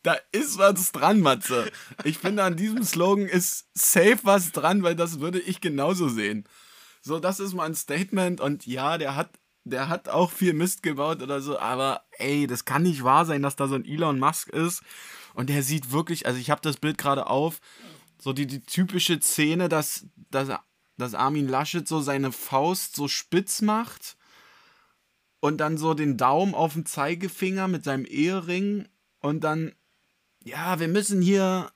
[0.03, 1.71] Da ist was dran, Matze.
[2.03, 6.45] Ich finde, an diesem Slogan ist safe was dran, weil das würde ich genauso sehen.
[7.01, 10.83] So, das ist mal ein Statement und ja, der hat, der hat auch viel Mist
[10.83, 14.19] gebaut oder so, aber ey, das kann nicht wahr sein, dass da so ein Elon
[14.19, 14.83] Musk ist
[15.35, 17.59] und der sieht wirklich, also ich habe das Bild gerade auf,
[18.19, 20.49] so die, die typische Szene, dass, dass
[20.97, 24.17] dass Armin Laschet so seine Faust so spitz macht
[25.39, 28.87] und dann so den Daumen auf den Zeigefinger mit seinem Ehering
[29.19, 29.73] und dann,
[30.43, 31.71] ja, wir müssen hier.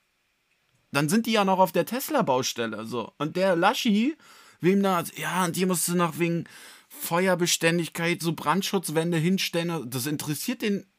[0.92, 3.12] Dann sind die ja noch auf der Tesla-Baustelle, so.
[3.18, 4.16] Und der Laschi,
[4.60, 6.48] wem da, ja, und hier musst du noch wegen
[6.88, 9.88] Feuerbeständigkeit so Brandschutzwände hinstellen.
[9.88, 10.89] Das interessiert den,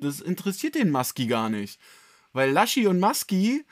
[0.00, 1.80] das interessiert den Maski gar nicht.
[2.32, 3.64] Weil Laschi und Maski,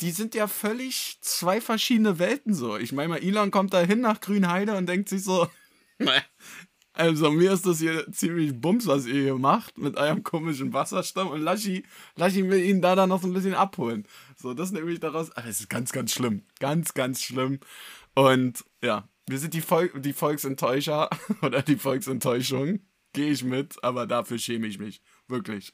[0.00, 2.76] die sind ja völlig zwei verschiedene Welten so.
[2.76, 5.48] Ich meine mal, Elon kommt da hin nach Grünheide und denkt sich so,
[6.92, 11.28] also mir ist das hier ziemlich bums, was ihr hier macht mit eurem komischen Wasserstamm
[11.28, 11.84] und Laschi,
[12.16, 14.06] Laschi will ihn da dann noch so ein bisschen abholen.
[14.36, 15.30] So, das nehme ich daraus.
[15.32, 16.42] Aber es ist ganz, ganz schlimm.
[16.58, 17.60] Ganz, ganz schlimm.
[18.14, 21.10] Und ja, wir sind die, Vol die Volksenttäuscher
[21.42, 22.80] oder die Volksenttäuschung.
[23.12, 25.00] Gehe ich mit, aber dafür schäme ich mich.
[25.28, 25.72] Wirklich.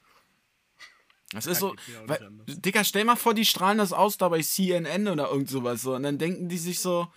[1.32, 5.08] Das ist so, weil, Digga, stell mal vor, die strahlen das aus da bei CNN
[5.08, 5.94] oder irgend sowas so.
[5.94, 7.10] Und dann denken die sich so,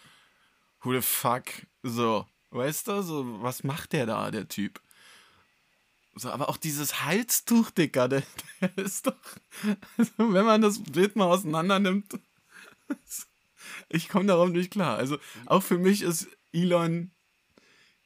[0.81, 1.43] who the fuck?
[1.83, 4.79] So, weißt du, so, was macht der da, der Typ?
[6.15, 8.23] So, aber auch dieses Halstuch, Digga, der,
[8.61, 9.17] der ist doch,
[9.97, 12.17] also wenn man das Bild mal auseinander nimmt,
[13.89, 14.97] ich komme darauf nicht klar.
[14.97, 17.11] Also auch für mich ist Elon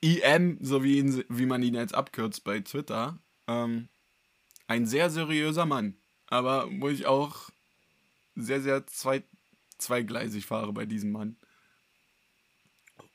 [0.01, 3.89] EM, so wie, ihn, wie man ihn jetzt abkürzt bei Twitter, ähm,
[4.69, 5.97] ein sehr seriöser Mann.
[6.27, 7.49] Aber wo ich auch
[8.35, 9.23] sehr, sehr zwei,
[9.79, 11.37] zweigleisig fahre bei diesem Mann.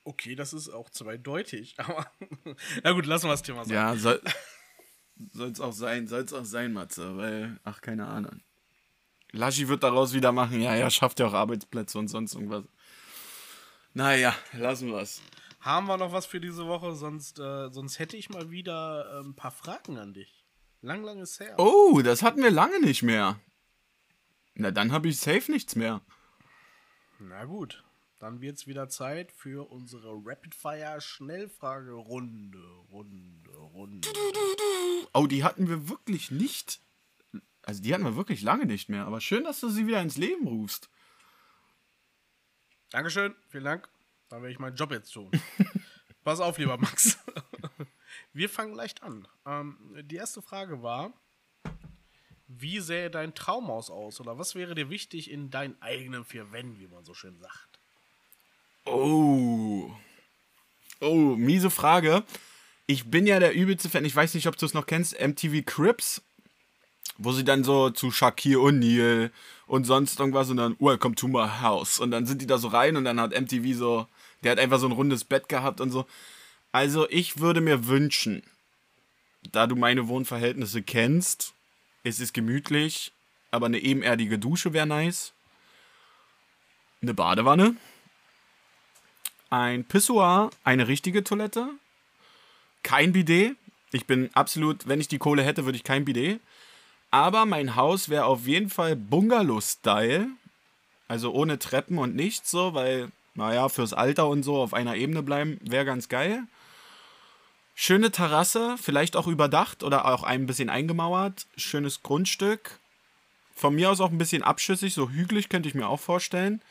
[0.03, 2.11] Okay, das ist auch zweideutig, aber
[2.83, 3.75] na gut, lassen wir das Thema sein.
[3.75, 4.21] Ja, soll
[5.51, 8.43] es auch sein, soll es auch sein, Matze, weil, ach, keine Ahnung.
[9.31, 12.65] Laschi wird daraus wieder machen, ja, er schafft ja auch Arbeitsplätze und sonst irgendwas.
[13.93, 15.23] Naja, lassen wir es.
[15.61, 16.95] Haben wir noch was für diese Woche?
[16.95, 20.44] Sonst, äh, sonst hätte ich mal wieder äh, ein paar Fragen an dich.
[20.85, 21.55] Lang, lang ist her.
[21.57, 23.41] Oh, das hatten wir lange nicht mehr.
[24.55, 26.03] Na, dann habe ich safe nichts mehr.
[27.19, 27.83] Na gut,
[28.19, 32.59] dann wird es wieder Zeit für unsere Rapid-Fire-Schnellfragerunde.
[32.91, 34.07] Runde, Runde.
[35.15, 36.83] Oh, die hatten wir wirklich nicht.
[37.63, 39.07] Also, die hatten wir wirklich lange nicht mehr.
[39.07, 40.91] Aber schön, dass du sie wieder ins Leben rufst.
[42.91, 43.89] Dankeschön, vielen Dank.
[44.29, 45.31] Dann werde ich meinen Job jetzt tun.
[46.25, 47.19] Pass auf, lieber Max.
[48.35, 49.29] Wir fangen leicht an.
[49.47, 51.13] Ähm, die erste Frage war:
[52.49, 54.21] Wie sähe dein Traumhaus aus?
[54.21, 57.79] Oder was wäre dir wichtig in deinen eigenen vier Wänden, wie man so schön sagt?
[58.87, 59.91] Oh.
[61.01, 62.25] Oh, miese Frage.
[62.87, 64.05] Ich bin ja der übelste Fan.
[64.05, 65.19] Ich weiß nicht, ob du es noch kennst.
[65.19, 66.21] MTV Crips.
[67.17, 69.31] Wo sie dann so zu Shakir O'Neal
[69.67, 72.01] und sonst irgendwas und dann Welcome to my house.
[72.01, 74.09] Und dann sind die da so rein und dann hat MTV so.
[74.43, 76.07] Der hat einfach so ein rundes Bett gehabt und so.
[76.75, 78.43] Also ich würde mir wünschen,
[79.53, 81.55] da du meine Wohnverhältnisse kennst,
[82.03, 83.13] es ist gemütlich,
[83.53, 85.33] aber eine ebenerdige Dusche wäre nice.
[87.01, 87.77] Eine Badewanne.
[89.51, 91.69] Ein Pissoir, eine richtige Toilette.
[92.83, 93.57] Kein Bidet.
[93.93, 96.41] Ich bin absolut, wenn ich die Kohle hätte, würde ich kein Bidet.
[97.13, 100.27] Aber mein Haus wäre auf jeden Fall Bungalow-Style.
[101.07, 105.23] Also ohne Treppen und nichts so, weil, naja, fürs Alter und so auf einer Ebene
[105.23, 106.49] bleiben wäre ganz geil.
[107.87, 111.47] Schöne Terrasse, vielleicht auch überdacht oder auch ein bisschen eingemauert.
[111.59, 112.79] Schönes Grundstück.
[113.55, 116.63] Von mir aus auch ein bisschen abschüssig, so hügelig könnte ich mir auch vorstellen.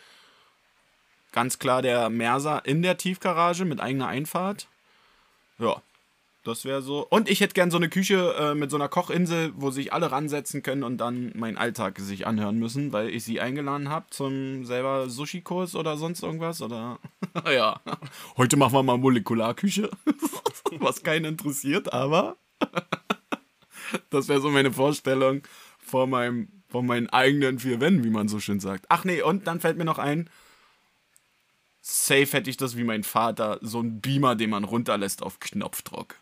[1.32, 4.66] Ganz klar der Merser in der Tiefgarage mit eigener Einfahrt.
[5.60, 5.84] Ja,
[6.44, 7.08] das wäre so.
[7.08, 10.12] Und ich hätte gern so eine Küche äh, mit so einer Kochinsel, wo sich alle
[10.12, 14.66] ransetzen können und dann meinen Alltag sich anhören müssen, weil ich sie eingeladen habe zum
[14.66, 16.62] selber Sushi-Kurs oder sonst irgendwas.
[16.62, 17.00] Oder
[17.50, 17.80] ja,
[18.38, 19.90] heute machen wir mal Molekularküche,
[20.80, 22.36] was keinen interessiert, aber
[24.10, 25.44] das wäre so meine Vorstellung
[25.78, 28.86] vor meinem, vor meinen eigenen vier Wänden, wie man so schön sagt.
[28.90, 30.30] Ach nee, und dann fällt mir noch ein,
[31.82, 36.18] safe hätte ich das wie mein Vater, so ein Beamer, den man runterlässt auf Knopfdruck.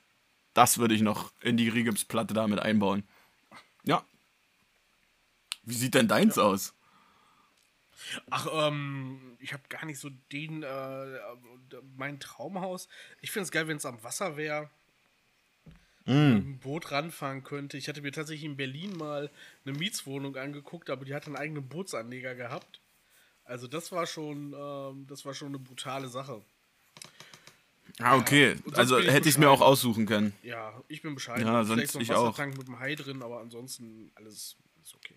[0.53, 3.03] Das würde ich noch in die Rigipsplatte damit einbauen.
[3.83, 4.03] Ja.
[5.63, 6.43] Wie sieht denn deins ja.
[6.43, 6.73] aus?
[8.29, 11.19] Ach, ähm, ich habe gar nicht so den, äh,
[11.95, 12.89] mein Traumhaus.
[13.21, 14.69] Ich finde es geil, wenn es am Wasser wäre.
[16.05, 16.11] Mm.
[16.11, 17.77] Ein Boot ranfahren könnte.
[17.77, 19.29] Ich hatte mir tatsächlich in Berlin mal
[19.65, 22.79] eine Mietswohnung angeguckt, aber die hat einen eigenen Bootsanleger gehabt.
[23.45, 26.41] Also das war schon, ähm, das war schon eine brutale Sache.
[27.99, 28.55] Ah, okay.
[28.65, 30.33] Ja, also hätte ich es mir auch aussuchen können.
[30.43, 31.45] Ja, ich bin bescheiden.
[31.45, 32.37] Ja, sonst ich auch.
[32.37, 35.15] mit dem Hai drin, aber ansonsten alles, alles okay.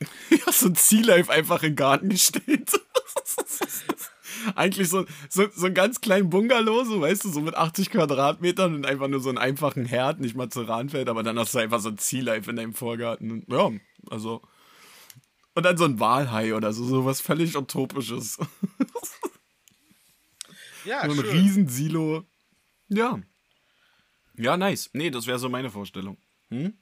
[0.30, 2.70] ja, so ein Sea Life einfach in den Garten gestellt.
[4.54, 8.74] Eigentlich so, so, so einen ganz kleinen Bungalow, so weißt du, so mit 80 Quadratmetern
[8.74, 11.58] und einfach nur so einen einfachen Herd, nicht mal zu Ranfeld, aber dann hast du
[11.58, 13.44] einfach so ein Sea Life in deinem Vorgarten.
[13.48, 13.70] Ja,
[14.08, 14.40] also.
[15.54, 18.38] Und dann so ein Walhai oder so, sowas völlig Utopisches.
[20.90, 21.30] Ja, so ein schön.
[21.30, 22.24] Riesensilo.
[22.88, 23.20] Ja.
[24.36, 24.90] Ja, nice.
[24.92, 26.18] Nee, das wäre so meine Vorstellung.
[26.48, 26.76] Hm?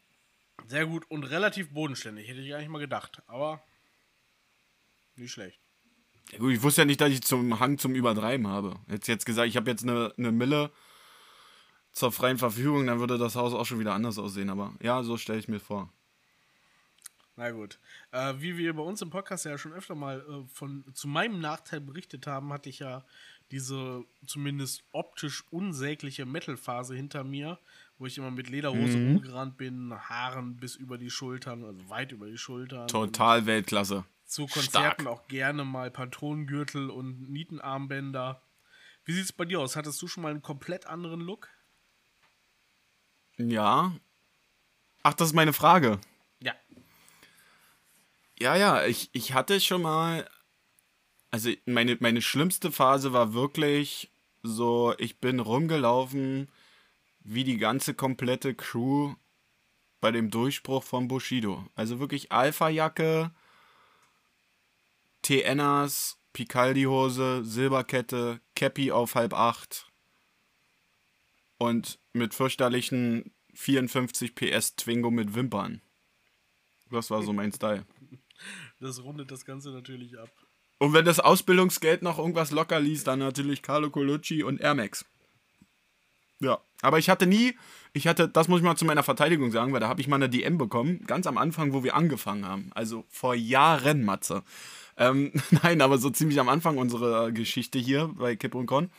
[0.66, 3.22] Sehr gut und relativ bodenständig, hätte ich eigentlich mal gedacht.
[3.26, 3.62] Aber
[5.14, 5.60] nicht schlecht.
[6.32, 8.80] Ja, gut, ich wusste ja nicht, dass ich zum Hang zum Übertreiben habe.
[8.88, 10.72] Jetzt jetzt gesagt, ich habe jetzt eine, eine Mille
[11.92, 14.48] zur freien Verfügung, dann würde das Haus auch schon wieder anders aussehen.
[14.48, 15.92] Aber ja, so stelle ich mir vor.
[17.36, 17.78] Na gut.
[18.10, 21.40] Äh, wie wir bei uns im Podcast ja schon öfter mal äh, von zu meinem
[21.40, 23.04] Nachteil berichtet haben, hatte ich ja
[23.50, 27.58] diese zumindest optisch unsägliche Metal-Phase hinter mir,
[27.98, 29.14] wo ich immer mit Lederhose mhm.
[29.14, 32.88] rumgerannt bin, Haaren bis über die Schultern, also weit über die Schultern.
[32.88, 34.04] Total Weltklasse.
[34.24, 35.06] Zu Konzerten Stark.
[35.06, 38.42] auch gerne mal Patronengürtel und Nietenarmbänder.
[39.04, 39.74] Wie sieht es bei dir aus?
[39.74, 41.48] Hattest du schon mal einen komplett anderen Look?
[43.38, 43.96] Ja.
[45.02, 45.98] Ach, das ist meine Frage.
[46.40, 46.54] Ja.
[48.38, 50.28] Ja, ja, ich, ich hatte schon mal.
[51.30, 54.10] Also, meine, meine schlimmste Phase war wirklich
[54.42, 56.48] so: ich bin rumgelaufen
[57.20, 59.14] wie die ganze komplette Crew
[60.00, 61.66] bei dem Durchbruch von Bushido.
[61.74, 63.32] Also wirklich Alpha-Jacke,
[65.22, 69.90] TNers, Picaldi-Hose, Silberkette, Cappy auf halb acht
[71.58, 75.82] und mit fürchterlichen 54 PS Twingo mit Wimpern.
[76.90, 77.84] Das war so mein Style.
[78.80, 80.30] Das rundet das Ganze natürlich ab.
[80.78, 85.04] Und wenn das Ausbildungsgeld noch irgendwas locker ließ, dann natürlich Carlo Colucci und Air Max.
[86.40, 87.56] Ja, aber ich hatte nie,
[87.92, 90.16] ich hatte, das muss ich mal zu meiner Verteidigung sagen, weil da habe ich mal
[90.16, 92.70] eine DM bekommen, ganz am Anfang, wo wir angefangen haben.
[92.74, 94.44] Also vor Jahren, Matze.
[94.96, 98.90] Ähm, nein, aber so ziemlich am Anfang unserer Geschichte hier bei Kip und Con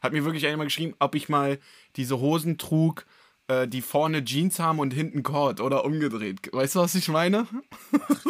[0.00, 1.58] hat mir wirklich einmal geschrieben, ob ich mal
[1.96, 3.06] diese Hosen trug,
[3.48, 6.50] äh, die vorne Jeans haben und hinten Cord oder umgedreht.
[6.52, 7.48] Weißt du, was ich meine?
[7.92, 8.24] Ach,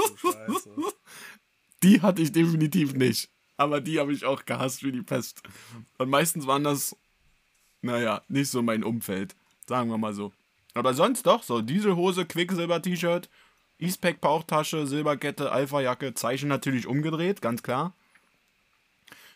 [1.85, 3.29] die hatte ich definitiv nicht.
[3.57, 5.42] Aber die habe ich auch gehasst wie die Pest.
[5.99, 6.97] Und meistens waren das,
[7.83, 9.37] naja, nicht so mein Umfeld.
[9.66, 10.33] Sagen wir mal so.
[10.75, 13.29] Aber sonst doch, so Dieselhose, Quicksilber-T-Shirt,
[13.79, 17.92] Eastpack Bauchtasche, Silberkette, Alpha-Jacke, Zeichen natürlich umgedreht, ganz klar.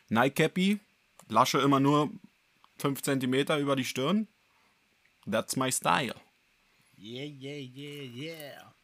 [0.08, 0.78] Nike Cappy,
[1.28, 2.10] Lasche immer nur
[2.78, 4.26] 5 cm über die Stirn.
[5.30, 6.14] That's my style.
[6.98, 8.74] Yeah, yeah, yeah, yeah.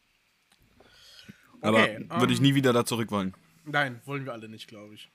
[1.61, 3.33] Aber okay, würde um, ich ähm, nie wieder da zurück wollen.
[3.65, 5.09] Nein, wollen wir alle nicht, glaube ich.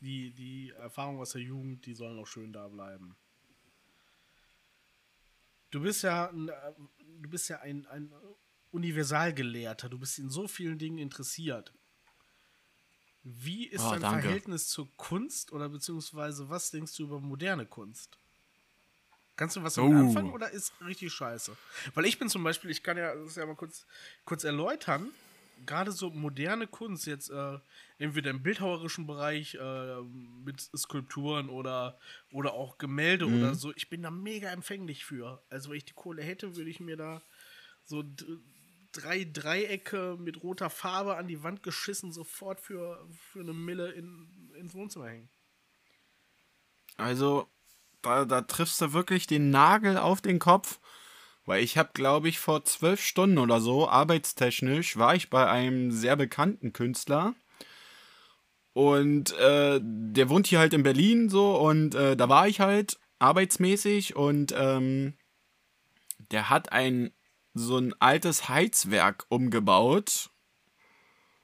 [0.00, 3.16] Die, die Erfahrungen aus der Jugend, die sollen auch schön da bleiben.
[5.70, 8.12] Du bist ja, du bist ja ein, ein
[8.72, 9.88] Universalgelehrter.
[9.88, 11.72] Du bist in so vielen Dingen interessiert.
[13.22, 14.22] Wie ist oh, dein danke.
[14.22, 18.18] Verhältnis zur Kunst oder beziehungsweise was denkst du über moderne Kunst?
[19.36, 20.00] Kannst du was damit oh.
[20.00, 21.56] anfangen oder ist richtig scheiße?
[21.94, 23.86] Weil ich bin zum Beispiel, ich kann ja das ja mal kurz,
[24.24, 25.10] kurz erläutern,
[25.66, 27.58] gerade so moderne Kunst, jetzt äh,
[27.98, 30.00] entweder im bildhauerischen Bereich äh,
[30.44, 31.98] mit Skulpturen oder,
[32.32, 33.38] oder auch Gemälde mhm.
[33.38, 35.42] oder so, ich bin da mega empfänglich für.
[35.50, 37.22] Also, wenn ich die Kohle hätte, würde ich mir da
[37.84, 38.04] so
[38.92, 44.52] drei Dreiecke mit roter Farbe an die Wand geschissen, sofort für, für eine Mille in,
[44.56, 45.28] ins Wohnzimmer hängen.
[46.96, 47.48] Also,
[48.02, 50.79] da, da triffst du wirklich den Nagel auf den Kopf.
[51.50, 55.90] Weil ich habe, glaube ich, vor zwölf Stunden oder so, arbeitstechnisch, war ich bei einem
[55.90, 57.34] sehr bekannten Künstler.
[58.72, 63.00] Und äh, der wohnt hier halt in Berlin so und äh, da war ich halt
[63.18, 65.14] arbeitsmäßig und ähm,
[66.30, 67.10] der hat ein
[67.52, 70.30] so ein altes Heizwerk umgebaut.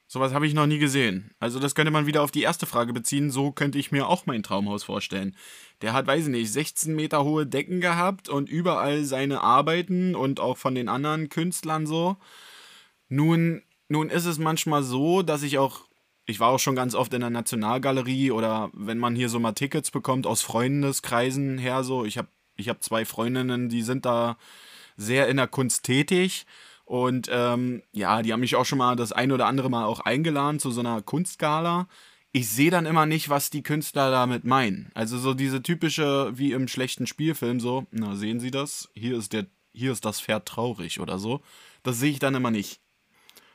[0.09, 1.33] Sowas habe ich noch nie gesehen.
[1.41, 3.31] Also das könnte man wieder auf die erste Frage beziehen.
[3.31, 5.37] So könnte ich mir auch mein Traumhaus vorstellen.
[5.83, 10.39] Der hat, weiß ich nicht, 16 Meter hohe Decken gehabt und überall seine Arbeiten und
[10.39, 12.17] auch von den anderen Künstlern so.
[13.09, 15.81] Nun, nun ist es manchmal so, dass ich auch,
[16.25, 19.53] ich war auch schon ganz oft in der Nationalgalerie oder wenn man hier so mal
[19.53, 24.39] Tickets bekommt aus Freundeskreisen her, so, ich habe ich hab zwei Freundinnen, die sind da
[24.97, 26.47] sehr in der Kunst tätig.
[26.87, 30.01] Und ähm, ja, die haben mich auch schon mal das ein oder andere Mal auch
[30.01, 31.89] eingeladen zu so einer Kunstgala.
[32.31, 34.93] Ich sehe dann immer nicht, was die Künstler damit meinen.
[34.95, 38.89] Also so diese typische, wie im schlechten Spielfilm, so, na, sehen Sie das?
[38.95, 41.41] Hier ist der, hier ist das Pferd traurig oder so.
[41.83, 42.81] Das sehe ich dann immer nicht.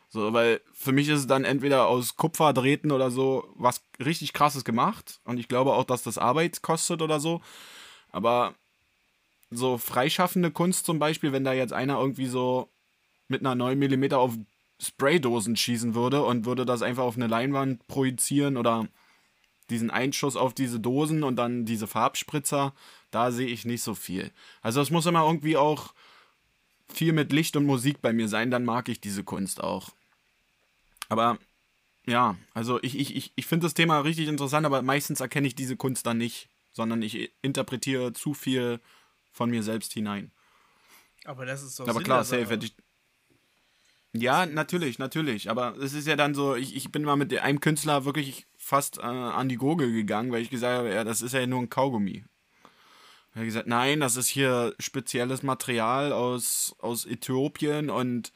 [0.09, 4.65] So, weil für mich ist es dann entweder aus Kupferdrähten oder so was richtig krasses
[4.65, 5.21] gemacht.
[5.23, 7.39] Und ich glaube auch, dass das Arbeit kostet oder so.
[8.11, 8.55] Aber
[9.51, 12.67] so freischaffende Kunst zum Beispiel, wenn da jetzt einer irgendwie so
[13.31, 14.37] mit einer 9 mm auf
[14.79, 18.87] Spraydosen schießen würde und würde das einfach auf eine Leinwand projizieren oder
[19.69, 22.73] diesen Einschuss auf diese Dosen und dann diese Farbspritzer,
[23.09, 24.31] da sehe ich nicht so viel.
[24.61, 25.93] Also es muss immer irgendwie auch
[26.93, 29.89] viel mit Licht und Musik bei mir sein, dann mag ich diese Kunst auch.
[31.09, 31.37] Aber
[32.05, 35.55] ja, also ich, ich, ich, ich finde das Thema richtig interessant, aber meistens erkenne ich
[35.55, 36.49] diese Kunst dann nicht.
[36.73, 38.79] sondern ich interpretiere zu viel
[39.31, 40.31] von mir selbst hinein.
[41.25, 42.75] Aber das ist doch Aber klar, safe hätte ich.
[44.13, 45.49] Ja, natürlich, natürlich.
[45.49, 48.97] Aber es ist ja dann so, ich, ich bin mal mit einem Künstler wirklich fast
[48.97, 51.69] äh, an die Gurgel gegangen, weil ich gesagt habe, ja, das ist ja nur ein
[51.69, 52.25] Kaugummi.
[53.33, 58.33] Er hat gesagt, nein, das ist hier spezielles Material aus, aus Äthiopien und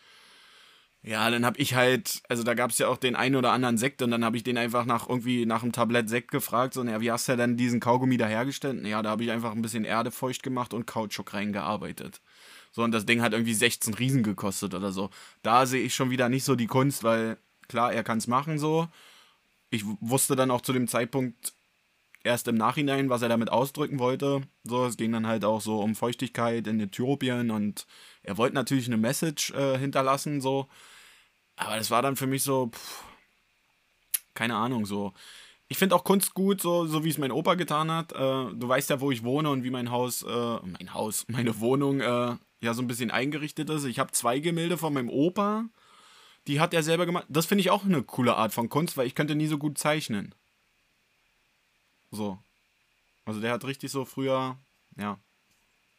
[1.03, 3.77] ja, dann habe ich halt, also da gab es ja auch den einen oder anderen
[3.77, 6.83] Sekt und dann habe ich den einfach nach irgendwie nach einem Tablett Sekt gefragt, so,
[6.83, 8.83] ja, wie hast du denn diesen Kaugummi da hergestellt?
[8.85, 12.21] Ja, da habe ich einfach ein bisschen Erde feucht gemacht und Kautschuk reingearbeitet.
[12.75, 15.09] So, und das Ding hat irgendwie 16 Riesen gekostet oder so.
[15.43, 17.37] Da sehe ich schon wieder nicht so die Kunst, weil
[17.69, 18.89] klar, er kann es machen so.
[19.69, 21.53] Ich wusste dann auch zu dem Zeitpunkt
[22.25, 24.41] erst im Nachhinein, was er damit ausdrücken wollte.
[24.65, 27.87] So, es ging dann halt auch so um Feuchtigkeit in Äthiopien und
[28.23, 30.67] er wollte natürlich eine Message äh, hinterlassen, so.
[31.55, 33.03] Aber das war dann für mich so, pff,
[34.33, 35.13] keine Ahnung, so.
[35.67, 38.11] Ich finde auch Kunst gut, so, so wie es mein Opa getan hat.
[38.11, 41.59] Äh, du weißt ja, wo ich wohne und wie mein Haus, äh, mein Haus, meine
[41.59, 43.85] Wohnung äh, ja so ein bisschen eingerichtet ist.
[43.85, 45.65] Ich habe zwei Gemälde von meinem Opa,
[46.47, 47.25] die hat er selber gemacht.
[47.29, 49.77] Das finde ich auch eine coole Art von Kunst, weil ich könnte nie so gut
[49.77, 50.35] zeichnen.
[52.11, 52.37] So.
[53.25, 54.57] Also der hat richtig so früher,
[54.97, 55.17] ja,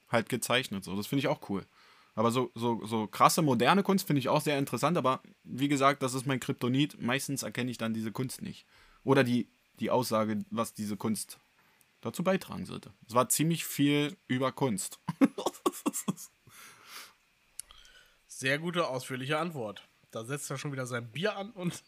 [0.08, 0.84] halt gezeichnet.
[0.84, 0.94] So.
[0.94, 1.66] Das finde ich auch cool.
[2.14, 6.02] Aber so, so, so krasse moderne Kunst finde ich auch sehr interessant, aber wie gesagt,
[6.02, 7.00] das ist mein Kryptonit.
[7.00, 8.64] Meistens erkenne ich dann diese Kunst nicht.
[9.04, 9.48] Oder die,
[9.80, 11.38] die Aussage, was diese Kunst
[12.00, 12.92] dazu beitragen sollte.
[13.06, 15.00] Es war ziemlich viel über Kunst.
[18.26, 19.86] sehr gute, ausführliche Antwort.
[20.10, 21.82] Da setzt er schon wieder sein Bier an und.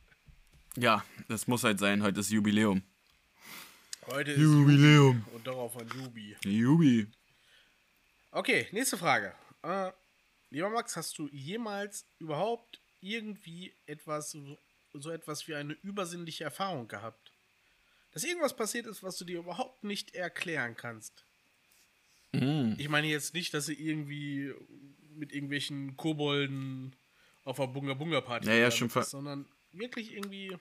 [0.76, 2.02] ja, das muss halt sein.
[2.02, 2.82] Heute ist Jubiläum.
[4.06, 5.24] Heute ist Jubiläum.
[5.34, 6.36] Und darauf ein Jubi.
[6.44, 7.06] Jubi.
[8.30, 9.34] Okay, nächste Frage.
[9.62, 9.90] Äh,
[10.50, 14.36] lieber Max, hast du jemals überhaupt irgendwie etwas,
[14.92, 17.32] so etwas wie eine übersinnliche Erfahrung gehabt?
[18.12, 21.24] Dass irgendwas passiert ist, was du dir überhaupt nicht erklären kannst?
[22.32, 22.72] Mm.
[22.78, 24.52] Ich meine jetzt nicht, dass du irgendwie
[25.14, 26.94] mit irgendwelchen Kobolden
[27.44, 30.56] auf der Bunga Bunga Party ja, ja, schon bist, sondern wirklich irgendwie.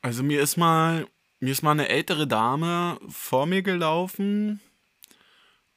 [0.00, 1.06] Also mir ist mal
[1.40, 4.60] mir ist mal eine ältere Dame vor mir gelaufen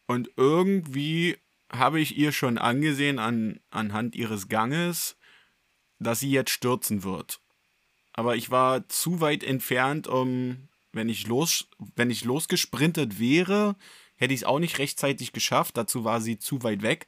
[0.06, 1.38] und irgendwie
[1.78, 5.18] habe ich ihr schon angesehen an, anhand ihres Ganges,
[6.00, 7.42] dass sie jetzt stürzen wird.
[8.14, 13.76] Aber ich war zu weit entfernt, um, wenn ich, los, wenn ich losgesprintet wäre,
[14.16, 15.78] hätte ich es auch nicht rechtzeitig geschafft.
[15.78, 17.08] Dazu war sie zu weit weg.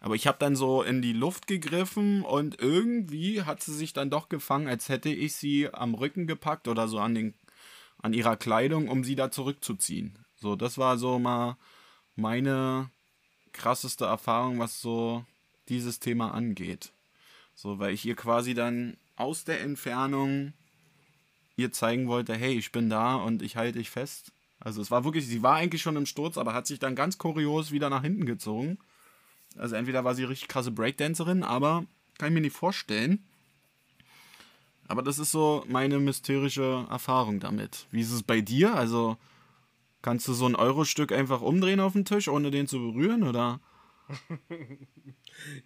[0.00, 4.10] Aber ich habe dann so in die Luft gegriffen und irgendwie hat sie sich dann
[4.10, 7.34] doch gefangen, als hätte ich sie am Rücken gepackt oder so an den
[7.98, 10.18] an ihrer Kleidung, um sie da zurückzuziehen.
[10.34, 11.56] So, das war so mal
[12.16, 12.90] meine
[13.52, 15.24] krasseste Erfahrung, was so
[15.68, 16.92] dieses Thema angeht.
[17.54, 20.52] So, weil ich ihr quasi dann aus der Entfernung
[21.56, 24.32] ihr zeigen wollte, hey, ich bin da und ich halte dich fest.
[24.58, 27.18] Also es war wirklich, sie war eigentlich schon im Sturz, aber hat sich dann ganz
[27.18, 28.78] kurios wieder nach hinten gezogen.
[29.56, 31.84] Also entweder war sie richtig krasse Breakdancerin, aber
[32.18, 33.24] kann ich mir nicht vorstellen.
[34.88, 37.86] Aber das ist so meine mysterische Erfahrung damit.
[37.90, 38.74] Wie ist es bei dir?
[38.74, 39.16] Also
[40.02, 43.60] kannst du so ein Euro-Stück einfach umdrehen auf den Tisch, ohne den zu berühren, oder?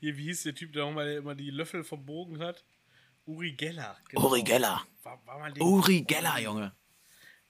[0.01, 2.64] Hier, wie hieß der Typ, der auch mal immer die Löffel verbogen hat?
[3.26, 3.97] Uri Geller.
[4.09, 4.26] Genau.
[4.26, 4.82] Uri Geller.
[5.03, 6.72] War, war Uri Geller, Junge.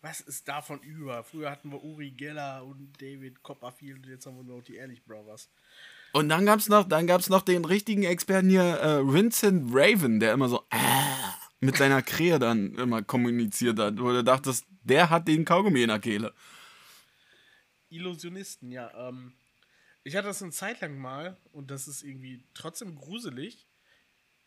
[0.01, 1.25] Was ist davon über?
[1.25, 5.05] Früher hatten wir Uri Geller und David Copperfield und jetzt haben wir noch die Ehrlich
[5.05, 5.51] Brothers.
[6.13, 10.63] Und dann gab's noch, noch den richtigen Experten hier, äh, Vincent Raven, der immer so
[10.71, 10.77] äh,
[11.61, 15.89] mit seiner Krähe dann immer kommuniziert hat, wo du dachtest, der hat den Kaugummi in
[15.89, 16.33] der Kehle.
[17.89, 19.09] Illusionisten, ja.
[19.09, 19.33] Ähm,
[20.05, 23.67] ich hatte das eine Zeit lang mal und das ist irgendwie trotzdem gruselig,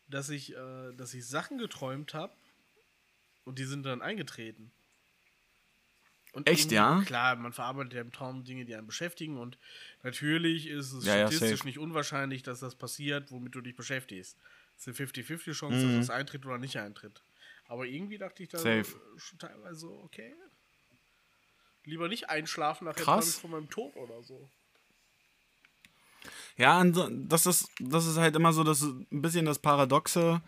[0.08, 2.34] dass ich, äh, dass ich Sachen geträumt habe
[3.44, 4.72] und die sind dann eingetreten.
[6.32, 7.02] Und Echt, ja?
[7.06, 9.58] Klar, man verarbeitet ja im Traum Dinge, die einen beschäftigen und
[10.04, 14.38] natürlich ist es ja, statistisch ja, nicht unwahrscheinlich, dass das passiert, womit du dich beschäftigst.
[14.78, 15.98] Es sind 50-50 Chance, mhm.
[15.98, 17.24] dass das eintritt oder nicht eintritt.
[17.68, 18.86] Aber irgendwie dachte ich da Safe.
[19.18, 20.36] schon teilweise so, okay.
[21.84, 23.38] Lieber nicht einschlafen nachher Krass.
[23.38, 24.50] von meinem Tod oder so.
[26.58, 30.42] Ja, das ist, das ist halt immer so das ein bisschen das Paradoxe.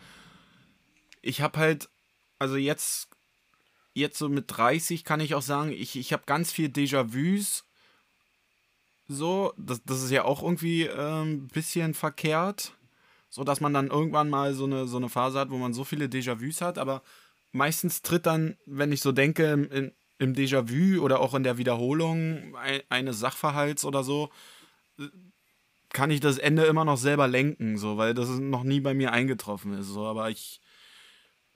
[1.21, 1.89] Ich habe halt,
[2.37, 3.09] also jetzt,
[3.93, 7.63] jetzt so mit 30 kann ich auch sagen, ich, ich habe ganz viel Déjà-vus.
[9.07, 12.75] So, das, das ist ja auch irgendwie ein ähm, bisschen verkehrt
[13.31, 15.85] so dass man dann irgendwann mal so eine, so eine Phase hat, wo man so
[15.85, 17.01] viele Déjà-vus hat, aber
[17.53, 22.55] meistens tritt dann, wenn ich so denke, in, im Déjà-vu oder auch in der Wiederholung
[22.89, 24.29] eines Sachverhalts oder so,
[25.89, 29.11] kann ich das Ende immer noch selber lenken, so, weil das noch nie bei mir
[29.11, 29.87] eingetroffen ist.
[29.87, 30.61] So, aber ich,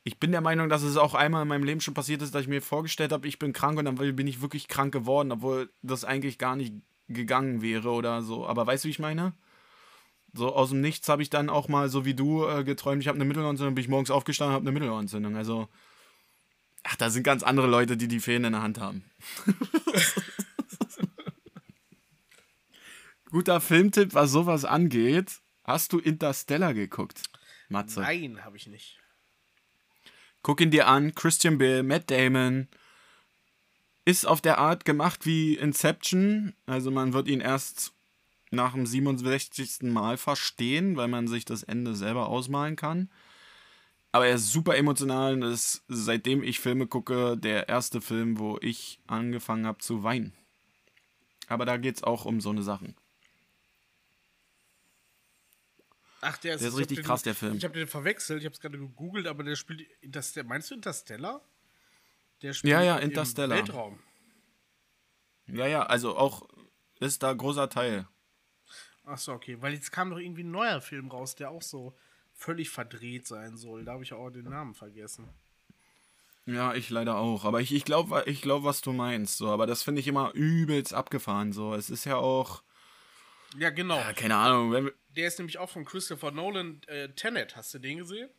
[0.04, 2.42] ich bin der Meinung, dass es auch einmal in meinem Leben schon passiert ist, dass
[2.42, 5.70] ich mir vorgestellt habe, ich bin krank und dann bin ich wirklich krank geworden, obwohl
[5.84, 6.74] das eigentlich gar nicht
[7.08, 8.48] gegangen wäre oder so.
[8.48, 9.34] Aber weißt du, wie ich meine?
[10.34, 13.08] So aus dem Nichts habe ich dann auch mal, so wie du, äh, geträumt, ich
[13.08, 15.36] habe eine Mittelohrentzündung, bin ich morgens aufgestanden und habe eine Mittelohrentzündung.
[15.38, 15.70] Also,
[16.86, 19.04] ach, da sind ganz andere Leute, die die Fäden in der Hand haben.
[23.30, 25.42] Guter Filmtipp, was sowas angeht.
[25.64, 27.24] Hast du Interstellar geguckt,
[27.70, 28.02] Matze?
[28.02, 29.00] Nein, habe ich nicht.
[30.44, 31.16] Guck ihn dir an.
[31.16, 32.68] Christian Bale, Matt Damon.
[34.06, 36.54] Ist auf der Art gemacht wie Inception.
[36.68, 37.94] Also man wird ihn erst
[38.52, 39.82] nach dem 67.
[39.82, 43.10] Mal verstehen, weil man sich das Ende selber ausmalen kann.
[44.16, 48.58] Aber er ist super emotional und ist, seitdem ich Filme gucke, der erste Film, wo
[48.62, 50.32] ich angefangen habe zu weinen.
[51.50, 52.96] Aber da geht es auch um so eine Sachen.
[56.22, 57.58] Ach, der ist, der ist richtig krass, den, der Film.
[57.58, 60.48] Ich habe den verwechselt, ich habe es gerade gegoogelt, aber der spielt Interstellar.
[60.48, 61.42] Meinst du Interstellar?
[62.42, 63.58] Der spielt ja, ja, Interstellar.
[63.58, 64.00] Im Weltraum.
[65.48, 66.48] Ja, ja, also auch
[67.02, 68.08] ist da großer Teil.
[69.04, 71.98] Achso, okay, weil jetzt kam doch irgendwie ein neuer Film raus, der auch so
[72.36, 73.86] völlig verdreht sein soll.
[73.86, 75.28] Da habe ich auch den Namen vergessen.
[76.46, 77.44] Ja, ich leider auch.
[77.44, 79.38] Aber ich, ich glaube, ich glaub, was du meinst.
[79.38, 79.50] So.
[79.50, 81.54] Aber das finde ich immer übelst abgefahren.
[81.54, 81.74] So.
[81.74, 82.62] Es ist ja auch.
[83.58, 83.98] Ja, genau.
[83.98, 84.72] Ja, keine Ahnung.
[84.72, 86.82] Wenn, der ist nämlich auch von Christopher Nolan.
[86.88, 88.30] Äh, Tenet, hast du den gesehen?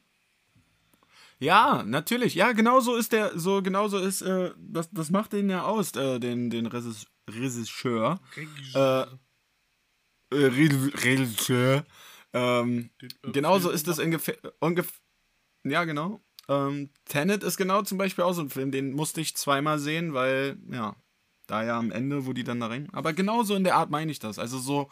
[1.39, 2.35] Ja, natürlich.
[2.35, 5.65] Ja, genau so ist der, so genau so ist, äh, das, das macht den ja
[5.65, 7.07] aus, äh, den, den Regisseur.
[7.29, 9.19] Regisseur.
[10.31, 11.85] Äh, Regisseur.
[12.33, 14.99] Ähm, äh, genauso ist das ungefähr, ungefähr.
[15.65, 16.21] Ja, genau.
[16.49, 20.15] Ähm, Tenet ist genau zum Beispiel auch so ein Film, den musste ich zweimal sehen,
[20.15, 20.95] weil, ja,
[21.47, 22.89] da ja am Ende, wo die dann da rein.
[22.93, 24.39] Aber genauso in der Art meine ich das.
[24.39, 24.89] Also so,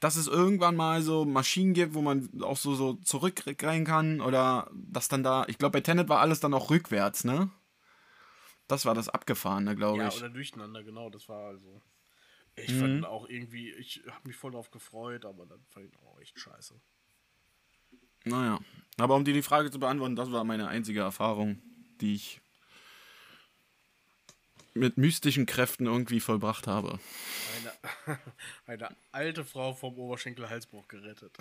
[0.00, 4.70] dass es irgendwann mal so Maschinen gibt, wo man auch so, so zurückrein kann oder
[4.74, 7.50] dass dann da, ich glaube bei Tenet war alles dann auch rückwärts, ne?
[8.68, 10.14] Das war das Abgefahrene, glaube ich.
[10.14, 11.82] Ja, oder durcheinander, genau, das war also.
[12.56, 12.80] Ich mhm.
[12.80, 16.38] fand auch irgendwie, ich habe mich voll drauf gefreut, aber dann fand ich auch echt
[16.38, 16.74] scheiße.
[18.24, 18.60] Naja,
[18.98, 21.60] aber um dir die Frage zu beantworten, das war meine einzige Erfahrung,
[22.00, 22.40] die ich
[24.74, 26.98] mit mystischen Kräften irgendwie vollbracht habe.
[28.06, 28.18] Eine,
[28.66, 31.36] eine alte Frau vom Oberschenkel-Halsbruch gerettet.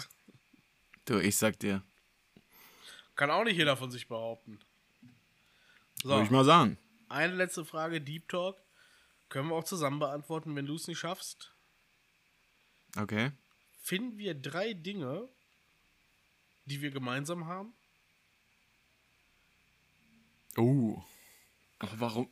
[1.05, 1.83] Du, ich sag dir.
[3.15, 4.59] Kann auch nicht jeder von sich behaupten.
[6.03, 6.77] So, Würde ich mal sagen.
[7.09, 8.57] Eine letzte Frage, Deep Talk.
[9.31, 11.53] Können wir auch zusammen beantworten, wenn du es nicht schaffst.
[12.97, 13.31] Okay.
[13.81, 15.29] Finden wir drei Dinge,
[16.65, 17.73] die wir gemeinsam haben?
[20.57, 21.01] Oh.
[21.79, 22.27] Ach, warum,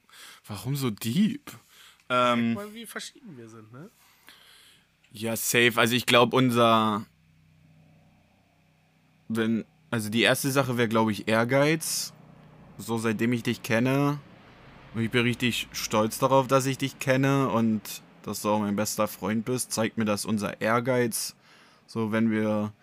[0.46, 1.50] warum so deep?
[2.10, 3.90] Ähm, mal, wie verschieden wir sind, ne?
[5.14, 5.76] Ja, safe.
[5.78, 7.06] Also ich glaube, unser.
[9.30, 9.64] Wenn.
[9.90, 12.12] Also die erste Sache wäre, glaube ich, Ehrgeiz.
[12.78, 14.20] So seitdem ich dich kenne.
[14.96, 19.08] Ich bin richtig stolz darauf, dass ich dich kenne und dass du auch mein bester
[19.08, 19.72] Freund bist.
[19.72, 21.36] Zeigt mir, dass unser Ehrgeiz,
[21.86, 22.74] so wenn wir,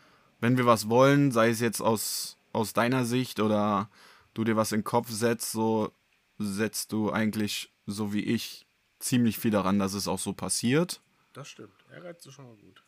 [0.40, 3.90] wenn wir was wollen, sei es jetzt aus, aus deiner Sicht oder
[4.34, 5.92] du dir was in den Kopf setzt, so
[6.38, 8.66] setzt du eigentlich, so wie ich,
[9.00, 11.02] ziemlich viel daran, dass es auch so passiert.
[11.32, 11.74] Das stimmt.
[11.92, 12.82] Ehrgeiz ist schon mal gut.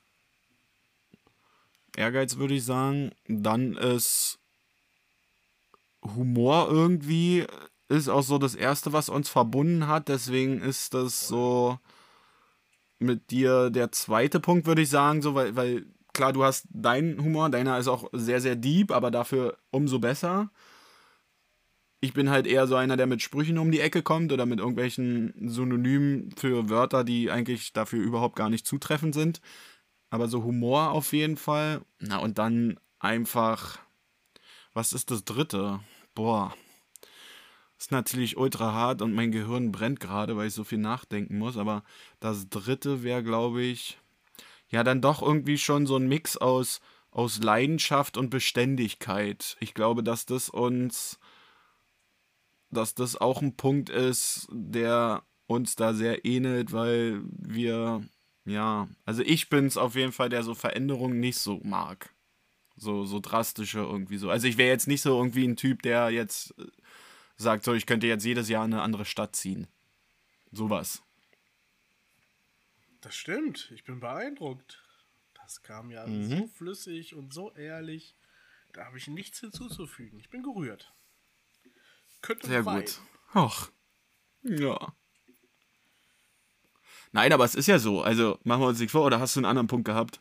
[1.97, 3.13] Ehrgeiz würde ich sagen.
[3.27, 4.39] Dann ist
[6.03, 7.47] Humor irgendwie
[7.89, 10.09] ist auch so das erste, was uns verbunden hat.
[10.09, 11.79] Deswegen ist das so
[12.99, 17.23] mit dir der zweite Punkt, würde ich sagen, so weil, weil klar, du hast deinen
[17.23, 20.51] Humor, deiner ist auch sehr sehr deep, aber dafür umso besser
[22.01, 24.61] ich bin halt eher so einer, der mit Sprüchen um die Ecke kommt oder mit
[24.61, 29.41] irgendwelchen Synonymen für Wörter, die eigentlich dafür überhaupt gar nicht zutreffend sind.
[30.11, 31.83] Aber so Humor auf jeden Fall.
[31.99, 33.79] Na, und dann einfach.
[34.75, 35.81] Was ist das dritte?
[36.15, 36.55] Boah.
[37.79, 41.57] Ist natürlich ultra hart und mein Gehirn brennt gerade, weil ich so viel nachdenken muss.
[41.57, 41.85] Aber
[42.21, 43.99] das dritte wäre, glaube ich.
[44.69, 49.57] Ja, dann doch irgendwie schon so ein Mix aus, aus Leidenschaft und Beständigkeit.
[49.61, 51.19] Ich glaube, dass das uns
[52.71, 58.05] dass das auch ein Punkt ist, der uns da sehr ähnelt, weil wir,
[58.45, 62.15] ja, also ich bin es auf jeden Fall, der so Veränderungen nicht so mag.
[62.77, 64.31] So, so drastische irgendwie so.
[64.31, 66.67] Also ich wäre jetzt nicht so irgendwie ein Typ, der jetzt äh,
[67.39, 69.67] sagt, so, ich könnte jetzt jedes Jahr in eine andere Stadt ziehen.
[70.53, 71.03] Sowas.
[73.01, 74.83] Das stimmt, ich bin beeindruckt.
[75.35, 76.29] Das kam ja mhm.
[76.29, 78.17] so flüssig und so ehrlich.
[78.73, 80.19] Da habe ich nichts hinzuzufügen.
[80.19, 80.93] Ich bin gerührt.
[82.21, 82.85] Könnte Sehr weinen.
[82.85, 83.01] gut.
[83.33, 83.71] Ach.
[84.43, 84.95] Ja.
[87.13, 88.03] Nein, aber es ist ja so.
[88.03, 90.21] Also machen wir uns nicht vor, oder hast du einen anderen Punkt gehabt?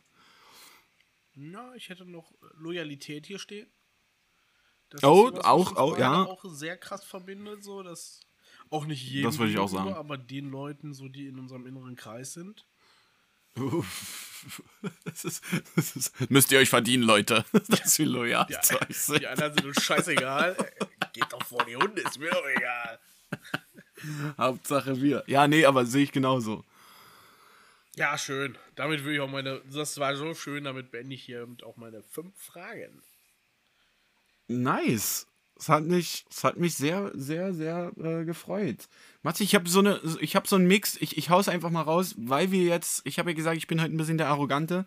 [1.34, 3.70] Na, ich hätte noch Loyalität hier stehen.
[4.90, 6.24] Das oh, sowas, auch, auch, ja.
[6.24, 8.20] auch sehr krass verbindet, so, dass
[8.70, 9.92] auch nicht jedem, das würde ich auch sagen.
[9.92, 12.66] aber den Leuten, so die in unserem inneren Kreis sind.
[15.04, 15.42] Das ist,
[15.74, 17.44] das ist, müsst ihr euch verdienen, Leute.
[17.68, 18.60] Das ist wie loyal ja,
[19.18, 20.54] Die anderen sind uns scheißegal.
[21.12, 23.00] Geht doch vor die Hunde, ist mir doch egal.
[24.38, 25.24] Hauptsache wir.
[25.26, 26.64] Ja, nee, aber sehe ich genauso.
[27.96, 28.56] Ja, schön.
[28.76, 29.60] Damit würde ich auch meine.
[29.72, 33.02] Das war so schön, damit beende ich hier auch meine fünf Fragen.
[34.48, 35.26] Nice.
[35.58, 38.88] Es hat mich, es hat mich sehr, sehr, sehr äh, gefreut.
[39.22, 40.96] Matze, ich habe so eine, ich habe so einen Mix.
[41.00, 43.80] Ich, ich hau's einfach mal raus, weil wir jetzt, ich habe ja gesagt, ich bin
[43.80, 44.86] halt ein bisschen der Arrogante.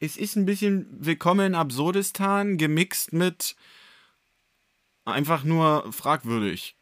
[0.00, 3.56] Es ist ein bisschen Willkommen in Absurdistan gemixt mit
[5.04, 6.76] einfach nur fragwürdig.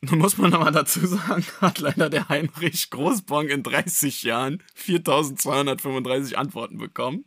[0.02, 6.38] Nun muss man aber dazu sagen, hat leider der Heinrich Großbong in 30 Jahren 4235
[6.38, 7.26] Antworten bekommen.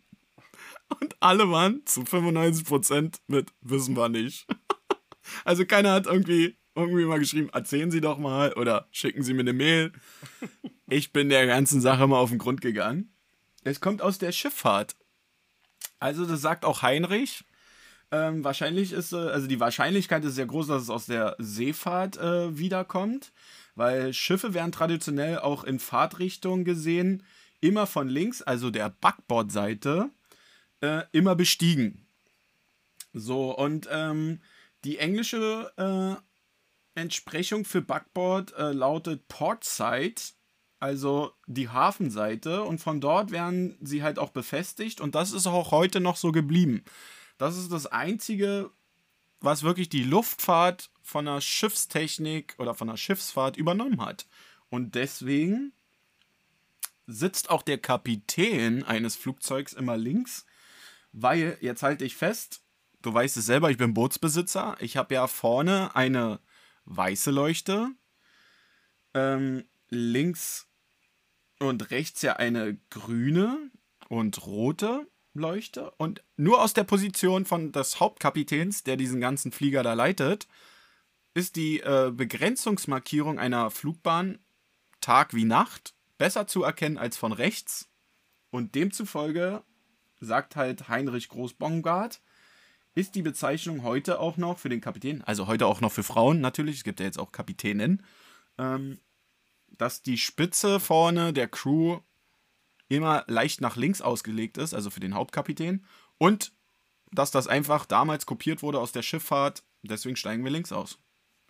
[1.01, 4.47] Und alle waren zu 95% mit wissen wir nicht.
[5.45, 9.41] Also keiner hat irgendwie irgendwie mal geschrieben, erzählen Sie doch mal oder schicken Sie mir
[9.41, 9.93] eine Mail.
[10.89, 13.13] Ich bin der ganzen Sache mal auf den Grund gegangen.
[13.63, 14.97] Es kommt aus der Schifffahrt.
[16.01, 17.45] Also das sagt auch Heinrich.
[18.13, 22.17] Ähm, wahrscheinlich ist, äh, also die Wahrscheinlichkeit ist sehr groß, dass es aus der Seefahrt
[22.19, 23.33] äh, wiederkommt,
[23.75, 27.23] weil Schiffe werden traditionell auch in Fahrtrichtung gesehen,
[27.61, 30.11] immer von links, also der Backbordseite,
[30.81, 32.07] äh, immer bestiegen.
[33.13, 34.41] So, und ähm,
[34.85, 40.21] die englische äh, Entsprechung für Backboard äh, lautet Portside,
[40.79, 42.63] also die Hafenseite.
[42.63, 45.01] Und von dort werden sie halt auch befestigt.
[45.01, 46.85] Und das ist auch heute noch so geblieben.
[47.41, 48.71] Das ist das Einzige,
[49.41, 54.27] was wirklich die Luftfahrt von der Schiffstechnik oder von der Schiffsfahrt übernommen hat.
[54.69, 55.73] Und deswegen
[57.07, 60.45] sitzt auch der Kapitän eines Flugzeugs immer links,
[61.13, 62.61] weil, jetzt halte ich fest,
[63.01, 64.77] du weißt es selber, ich bin Bootsbesitzer.
[64.81, 66.41] Ich habe ja vorne eine
[66.85, 67.89] weiße Leuchte.
[69.15, 70.69] Ähm, links
[71.59, 73.71] und rechts ja eine grüne
[74.11, 75.91] und rote Leuchte.
[75.93, 80.49] Und nur aus der Position von des Hauptkapitäns, der diesen ganzen Flieger da leitet,
[81.35, 84.39] ist die äh, Begrenzungsmarkierung einer Flugbahn
[85.01, 87.89] Tag wie Nacht besser zu erkennen als von rechts.
[88.51, 89.63] Und demzufolge
[90.21, 92.21] sagt halt Heinrich Groß-Bongard,
[92.95, 96.41] ist die Bezeichnung heute auch noch für den Kapitän, also heute auch noch für Frauen
[96.41, 98.03] natürlich, es gibt ja jetzt auch Kapitänen,
[98.59, 98.99] ähm,
[99.69, 102.01] dass die Spitze vorne der Crew
[102.91, 105.87] immer leicht nach links ausgelegt ist, also für den Hauptkapitän,
[106.19, 106.53] und
[107.13, 110.99] dass das einfach damals kopiert wurde aus der Schifffahrt, deswegen steigen wir links aus.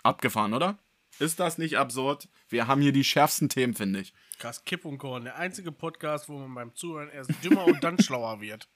[0.02, 0.78] Abgefahren, oder?
[1.18, 2.28] Ist das nicht absurd?
[2.48, 4.14] Wir haben hier die schärfsten Themen, finde ich.
[4.38, 8.00] Krass, Kipp und Korn, der einzige Podcast, wo man beim Zuhören erst dümmer und dann
[8.00, 8.68] schlauer wird.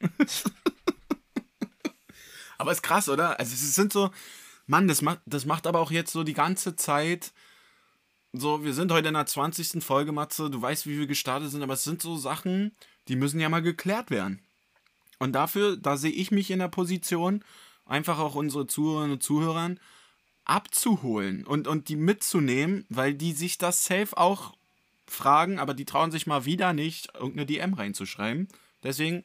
[2.58, 3.38] Aber ist krass, oder?
[3.38, 4.10] Also es sind so,
[4.66, 7.32] Mann, das macht, das macht aber auch jetzt so die ganze Zeit.
[8.38, 9.82] So, wir sind heute in der 20.
[9.82, 10.50] Folge, Matze.
[10.50, 12.76] Du weißt, wie wir gestartet sind, aber es sind so Sachen,
[13.08, 14.42] die müssen ja mal geklärt werden.
[15.18, 17.42] Und dafür, da sehe ich mich in der Position,
[17.86, 19.80] einfach auch unsere Zuhörerinnen und Zuhörern,
[20.44, 24.54] abzuholen und, und die mitzunehmen, weil die sich das safe auch
[25.06, 28.48] fragen, aber die trauen sich mal wieder nicht, irgendeine DM reinzuschreiben.
[28.82, 29.24] Deswegen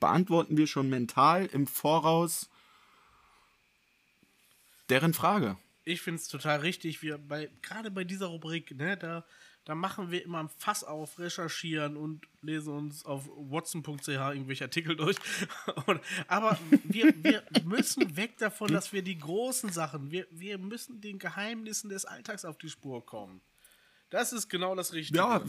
[0.00, 2.50] beantworten wir schon mental im Voraus
[4.90, 5.56] deren Frage.
[5.86, 7.00] Ich finde es total richtig.
[7.00, 9.24] Wir bei, gerade bei dieser Rubrik, ne, da,
[9.64, 14.96] da machen wir immer ein Fass auf, recherchieren und lesen uns auf watson.ch irgendwelche Artikel
[14.96, 15.16] durch.
[16.26, 21.20] Aber wir, wir müssen weg davon, dass wir die großen Sachen, wir, wir müssen den
[21.20, 23.40] Geheimnissen des Alltags auf die Spur kommen.
[24.10, 25.20] Das ist genau das Richtige.
[25.20, 25.40] Ja,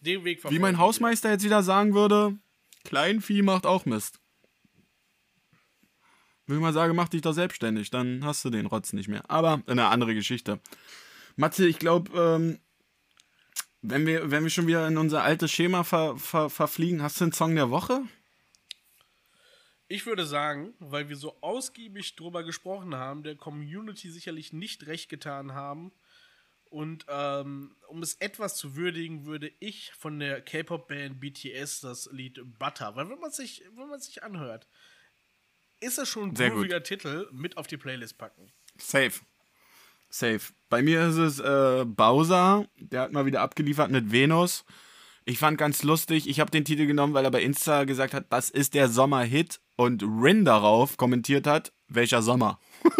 [0.00, 2.36] den Weg Wie mein Hausmeister jetzt wieder sagen würde,
[2.82, 4.18] Kleinvieh macht auch Mist.
[6.46, 9.28] Wenn ich mal sage, mach dich doch selbstständig, dann hast du den Rotz nicht mehr.
[9.30, 10.60] Aber eine andere Geschichte.
[11.36, 12.58] Matze, ich glaube, ähm,
[13.80, 17.24] wenn, wir, wenn wir schon wieder in unser altes Schema ver, ver, verfliegen, hast du
[17.24, 18.02] einen Song der Woche?
[19.88, 25.08] Ich würde sagen, weil wir so ausgiebig drüber gesprochen haben, der Community sicherlich nicht recht
[25.08, 25.92] getan haben.
[26.70, 32.40] Und ähm, um es etwas zu würdigen, würde ich von der K-Pop-Band BTS das Lied
[32.58, 34.66] Butter, weil wenn man sich, wenn man sich anhört,
[35.84, 38.50] ist es schon ein grooviger Titel mit auf die Playlist packen.
[38.78, 39.12] Safe.
[40.08, 40.40] Safe.
[40.68, 44.64] Bei mir ist es äh, Bowser, der hat mal wieder abgeliefert mit Venus.
[45.24, 48.26] Ich fand ganz lustig, ich habe den Titel genommen, weil er bei Insta gesagt hat,
[48.30, 52.60] das ist der Sommerhit und Rin darauf kommentiert hat, welcher Sommer.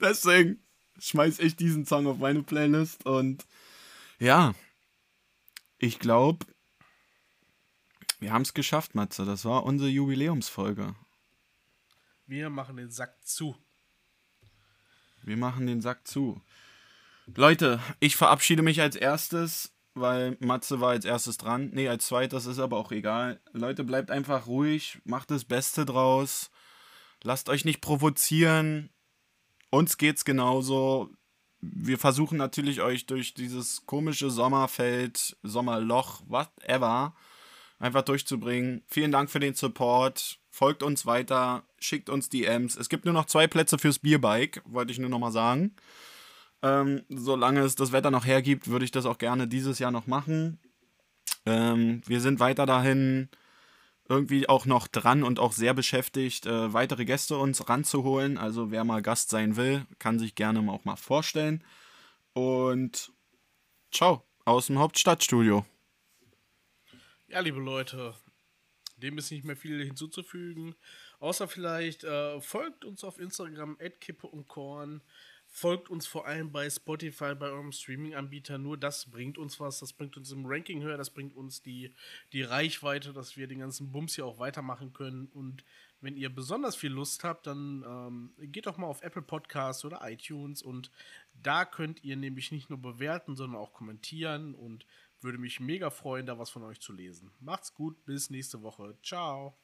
[0.00, 0.62] Deswegen
[0.98, 3.46] schmeiß ich diesen Song auf meine Playlist und
[4.18, 4.54] ja,
[5.78, 6.46] ich glaube,
[8.18, 9.24] wir haben es geschafft, Matze.
[9.24, 10.94] Das war unsere Jubiläumsfolge.
[12.26, 13.56] Wir machen den Sack zu.
[15.22, 16.40] Wir machen den Sack zu.
[17.34, 21.70] Leute, ich verabschiede mich als erstes, weil Matze war als erstes dran.
[21.72, 23.40] Nee, als zweites ist aber auch egal.
[23.52, 26.50] Leute, bleibt einfach ruhig, macht das Beste draus.
[27.22, 28.90] Lasst euch nicht provozieren.
[29.70, 31.10] Uns geht's genauso.
[31.60, 37.14] Wir versuchen natürlich euch durch dieses komische Sommerfeld, Sommerloch, whatever,
[37.78, 38.82] einfach durchzubringen.
[38.86, 40.38] Vielen Dank für den Support.
[40.50, 42.76] Folgt uns weiter, schickt uns DMs.
[42.76, 45.76] Es gibt nur noch zwei Plätze fürs Bierbike, wollte ich nur noch mal sagen.
[46.62, 50.06] Ähm, solange es das Wetter noch hergibt, würde ich das auch gerne dieses Jahr noch
[50.06, 50.58] machen.
[51.44, 53.28] Ähm, wir sind weiter dahin
[54.08, 58.38] irgendwie auch noch dran und auch sehr beschäftigt, äh, weitere Gäste uns ranzuholen.
[58.38, 61.62] Also wer mal Gast sein will, kann sich gerne auch mal vorstellen.
[62.32, 63.12] Und
[63.90, 65.64] ciao aus dem Hauptstadtstudio.
[67.28, 68.14] Ja, liebe Leute,
[68.98, 70.76] dem ist nicht mehr viel hinzuzufügen.
[71.18, 75.02] Außer vielleicht äh, folgt uns auf Instagram Kippe und Korn.
[75.48, 78.58] Folgt uns vor allem bei Spotify, bei eurem Streaming-Anbieter.
[78.58, 79.80] Nur das bringt uns was.
[79.80, 80.96] Das bringt uns im Ranking höher.
[80.96, 81.92] Das bringt uns die,
[82.32, 85.26] die Reichweite, dass wir den ganzen Bums hier auch weitermachen können.
[85.26, 85.64] Und
[86.00, 90.00] wenn ihr besonders viel Lust habt, dann ähm, geht doch mal auf Apple Podcasts oder
[90.08, 90.62] iTunes.
[90.62, 90.92] Und
[91.32, 94.54] da könnt ihr nämlich nicht nur bewerten, sondern auch kommentieren.
[94.54, 94.86] Und
[95.26, 97.30] würde mich mega freuen, da was von euch zu lesen.
[97.40, 98.96] Macht's gut, bis nächste Woche.
[99.02, 99.58] Ciao.